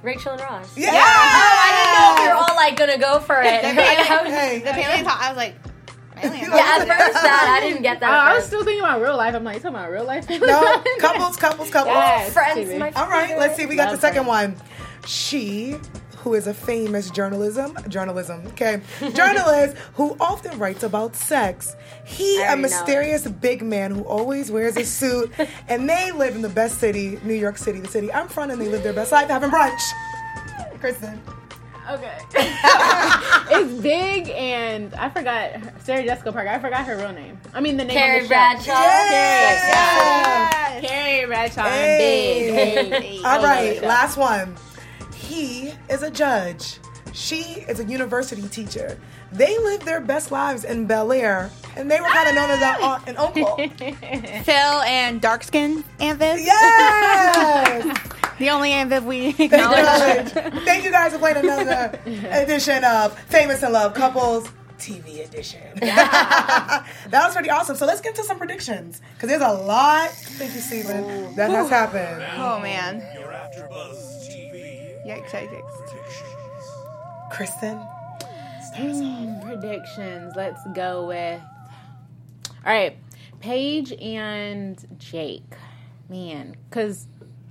[0.02, 0.76] Rachel and Ross.
[0.76, 0.90] Yeah.
[0.92, 3.64] Oh, I didn't know if we were all like gonna go for it.
[3.64, 4.58] Hey.
[4.64, 5.22] the paleontologist.
[5.22, 5.54] I was like,
[6.14, 6.52] paleontologist.
[6.54, 8.10] yeah, at first that I didn't get that.
[8.10, 9.34] At I was still thinking about real life.
[9.34, 10.28] I'm like, you talking about real life?
[10.30, 11.94] No, couples, couples, couples.
[11.94, 12.32] Yes.
[12.32, 13.66] Friends, my All right, let's see.
[13.66, 14.58] We got the second Friends.
[14.58, 14.68] one.
[15.06, 15.76] She,
[16.22, 18.80] who is a famous journalism, journalism, okay,
[19.14, 21.76] journalist who often writes about sex.
[22.04, 22.62] He, a already know.
[22.62, 25.32] mysterious big man who always wears a suit,
[25.68, 28.60] and they live in the best city, New York City, the city I'm from, and
[28.60, 29.80] they live their best life having brunch.
[30.80, 31.20] Kristen.
[31.90, 32.18] Okay.
[32.34, 36.50] it's big, and I forgot her- Sarah Jessica Parker.
[36.50, 37.38] I forgot her real name.
[37.54, 38.72] I mean the name Carrie of the Bradshaw.
[38.72, 40.80] Yeah.
[40.80, 40.86] show.
[40.86, 42.84] Carrie Bradshaw Hey.
[42.90, 43.02] Big.
[43.02, 43.18] Hey.
[43.24, 44.54] All Oh, right, last one.
[45.14, 46.78] He is a judge.
[47.12, 48.98] She is a university teacher.
[49.32, 52.62] They live their best lives in Bel Air, and they were kind of known as
[52.62, 53.56] our aunt and uncle.
[54.44, 56.38] Phil and dark skin Aunt Viv.
[56.40, 57.98] Yes!
[58.38, 60.28] The only Aunt Viv we Thank acknowledge.
[60.64, 64.48] Thank you guys for playing another edition of Famous in Love Couples
[64.78, 65.60] TV edition.
[65.80, 67.74] that was pretty awesome.
[67.74, 70.10] So let's get to some predictions because there's a lot.
[70.10, 71.34] Thank you, Stephen.
[71.34, 72.24] That has happened.
[72.36, 73.02] Oh man.
[73.18, 74.17] Your AfterBuzz TV
[75.08, 75.72] Yikes, yikes.
[77.30, 77.80] Kristen.
[79.40, 80.34] predictions.
[80.36, 81.40] Let's go with.
[82.66, 82.94] All right,
[83.40, 85.54] Paige and Jake.
[86.10, 87.06] Man, because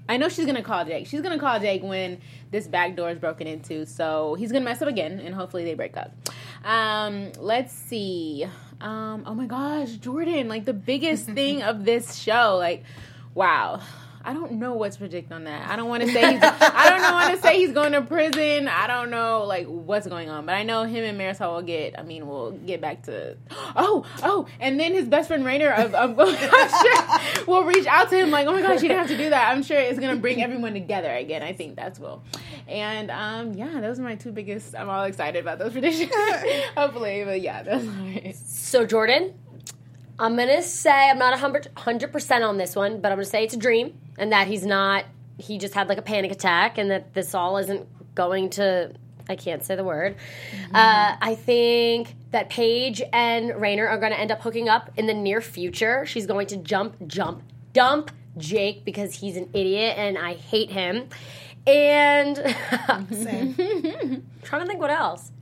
[0.08, 1.08] I know she's gonna call Jake.
[1.08, 3.88] She's gonna call Jake when this back door is broken into.
[3.88, 6.12] So he's gonna mess up again, and hopefully they break up.
[6.64, 8.46] Um, let's see.
[8.80, 10.48] Um, oh my gosh, Jordan!
[10.48, 12.58] Like the biggest thing of this show.
[12.60, 12.84] Like,
[13.34, 13.82] wow.
[14.28, 15.70] I don't know what to predict on that.
[15.70, 18.68] I don't want to say he's, I don't want to say he's going to prison.
[18.68, 21.98] I don't know like what's going on, but I know him and Marisol will get.
[21.98, 23.38] I mean, we'll get back to.
[23.80, 28.10] Oh, oh, and then his best friend Rainer, of, of, I'm sure, will reach out
[28.10, 29.52] to him like, oh my gosh, you didn't have to do that.
[29.52, 31.44] I'm sure it's gonna bring everyone together again.
[31.44, 32.24] I think that's cool.
[32.68, 34.76] And um, yeah, those are my two biggest.
[34.76, 36.12] I'm all excited about those predictions.
[36.76, 38.36] Hopefully, but yeah, that's all right.
[38.36, 39.36] So Jordan,
[40.20, 43.54] I'm gonna say I'm not hundred percent on this one, but I'm gonna say it's
[43.54, 45.06] a dream and that he's not.
[45.38, 48.92] He just had like a panic attack, and that this all isn't going to.
[49.30, 50.16] I can't say the word.
[50.74, 55.06] Uh, I think that Paige and Rainer are going to end up hooking up in
[55.06, 56.06] the near future.
[56.06, 61.10] She's going to jump, jump, dump Jake because he's an idiot and I hate him.
[61.66, 62.38] And
[63.12, 64.24] Same.
[64.44, 65.34] trying to think what else.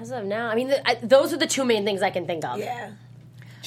[0.00, 2.26] As of now, I mean, th- I, those are the two main things I can
[2.26, 2.58] think of.
[2.58, 2.92] Yeah.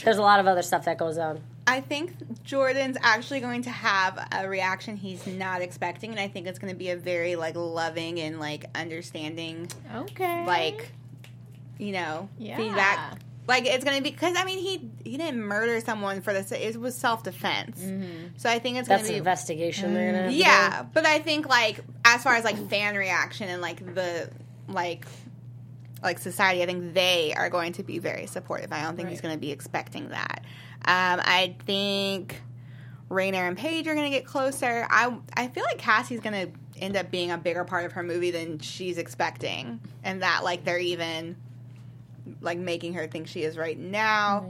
[0.04, 1.42] There's a lot of other stuff that goes on.
[1.68, 2.13] I think
[2.44, 6.72] Jordan's actually going to have a reaction he's not expecting, and I think it's going
[6.74, 10.46] to be a very like loving and like understanding, Okay.
[10.46, 10.92] like
[11.78, 12.58] you know, Yeah.
[12.58, 13.20] feedback.
[13.48, 16.52] Like it's going to be because I mean he he didn't murder someone for this;
[16.52, 17.80] it was self defense.
[17.82, 18.38] Mm-hmm.
[18.38, 20.39] So I think it's going to be That's an investigation they're gonna have to do.
[20.39, 20.84] yeah.
[20.94, 24.30] But I think like as far as like fan reaction and like the
[24.68, 25.06] like
[26.02, 28.72] like society, I think they are going to be very supportive.
[28.72, 30.46] I don't think he's going to be expecting that.
[30.86, 32.41] Um, I think
[33.10, 34.88] Rainer and Paige are going to get closer.
[34.89, 38.04] I I feel like Cassie's going to end up being a bigger part of her
[38.04, 41.36] movie than she's expecting, and that like they're even
[42.41, 44.45] like making her think she is right now.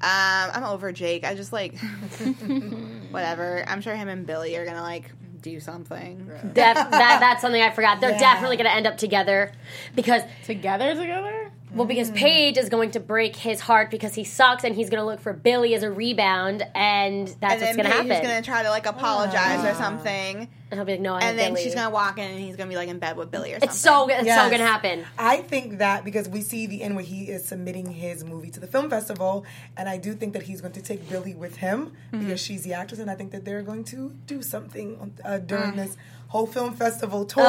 [0.00, 1.24] Um, I'm over Jake.
[1.24, 1.78] I just like
[3.10, 3.64] whatever.
[3.66, 5.10] I'm sure him and Billy are gonna like
[5.44, 6.26] do something.
[6.42, 8.00] Def- that, that's something I forgot.
[8.00, 8.18] They're Yeah.
[8.18, 9.52] definitely going to end up together
[9.94, 11.50] because together, together.
[11.74, 15.00] Well, because Paige is going to break his heart because he sucks, and he's going
[15.00, 18.10] to look for Billy as a rebound, and that's and what's going to happen.
[18.10, 21.38] He's gonna try to like apologize or something, and he'll be like, "No, I and
[21.38, 21.64] then Billy.
[21.64, 23.68] she's gonna walk in and he's gonna be like in bed with Billy or something.
[23.70, 25.04] It's so it's so going to happen.
[25.18, 28.60] I think that because we see the end where he is submitting his movie to
[28.60, 29.44] the film festival,
[29.76, 32.74] and I do think that he's going to take Billy with him because she's the
[32.74, 35.96] actress, and I think that they're going to do something uh, during this
[36.34, 37.44] whole film festival tour.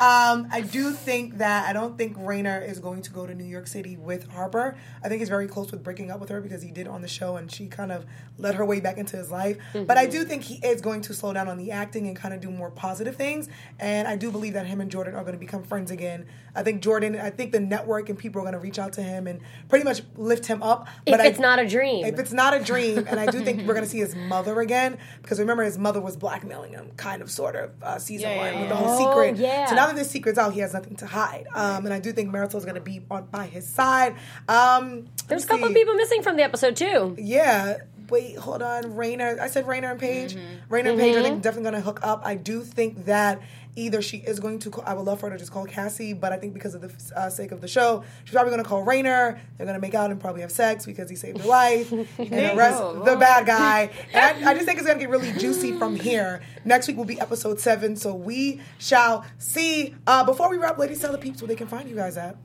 [0.00, 3.44] Um, I do think that I don't think Rainer is going to go to New
[3.44, 4.74] York City with Harper.
[5.04, 7.08] I think he's very close with breaking up with her because he did on the
[7.08, 8.06] show, and she kind of
[8.38, 9.58] led her way back into his life.
[9.74, 12.32] But I do think he is going to slow down on the acting and kind
[12.32, 13.48] of do more positive things.
[13.78, 16.24] And I do believe that him and Jordan are going to become friends again.
[16.54, 19.02] I think Jordan, I think the network and people are going to reach out to
[19.02, 20.88] him and pretty much lift him up.
[21.04, 22.06] If I- it's not a dream.
[22.06, 24.58] if it's not a dream, and I do think we're going to see his mother
[24.60, 28.36] again because remember his mother was blackmailing him, kind of, sort of, uh, season Yeah,
[28.36, 29.36] one yeah, with the whole Oh, secret.
[29.36, 29.66] yeah.
[29.66, 31.46] So now that the secret's out, he has nothing to hide.
[31.54, 34.14] Um, and I do think Marisol is going to be on by his side.
[34.48, 35.74] Um, There's a couple see.
[35.74, 37.14] people missing from the episode too.
[37.18, 37.78] Yeah.
[38.08, 38.94] Wait, hold on.
[38.94, 39.36] Rainer.
[39.40, 40.34] I said Rainer and Paige.
[40.36, 40.72] Mm-hmm.
[40.72, 42.22] Rainer and Paige, I think, definitely going to hook up.
[42.24, 43.40] I do think that
[43.76, 46.12] either she is going to call, I would love for her to just call Cassie,
[46.14, 48.68] but I think because of the uh, sake of the show, she's probably going to
[48.68, 49.40] call Rainer.
[49.56, 51.92] They're going to make out and probably have sex because he saved her life.
[51.92, 53.90] and the rest, Oh, the bad guy.
[54.12, 56.40] And I, I just think it's going to get really juicy from here.
[56.64, 59.94] Next week will be episode seven, so we shall see.
[60.06, 62.36] Uh, before we wrap, ladies, tell the peeps where they can find you guys at.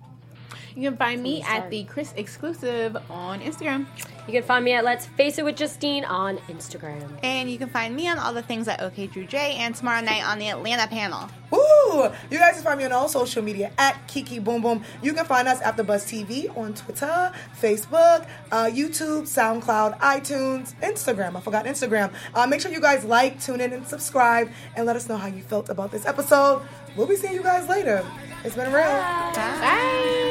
[0.76, 3.86] You can find me at the Chris exclusive on Instagram.
[4.28, 7.20] You can find me at Let's Face It with Justine on Instagram.
[7.24, 10.02] And you can find me on all the things at OK Drew J and tomorrow
[10.02, 11.30] night on the Atlanta panel.
[11.50, 12.04] Woo!
[12.30, 14.84] You guys can find me on all social media at Kiki Boom Boom.
[15.02, 21.36] You can find us AfterBuzz TV on Twitter, Facebook, uh, YouTube, SoundCloud, iTunes, Instagram.
[21.36, 22.14] I forgot Instagram.
[22.34, 25.28] Uh, make sure you guys like, tune in, and subscribe, and let us know how
[25.28, 26.62] you felt about this episode.
[26.96, 28.06] We'll be seeing you guys later.
[28.44, 28.86] It's been real.
[28.86, 30.31] Bye.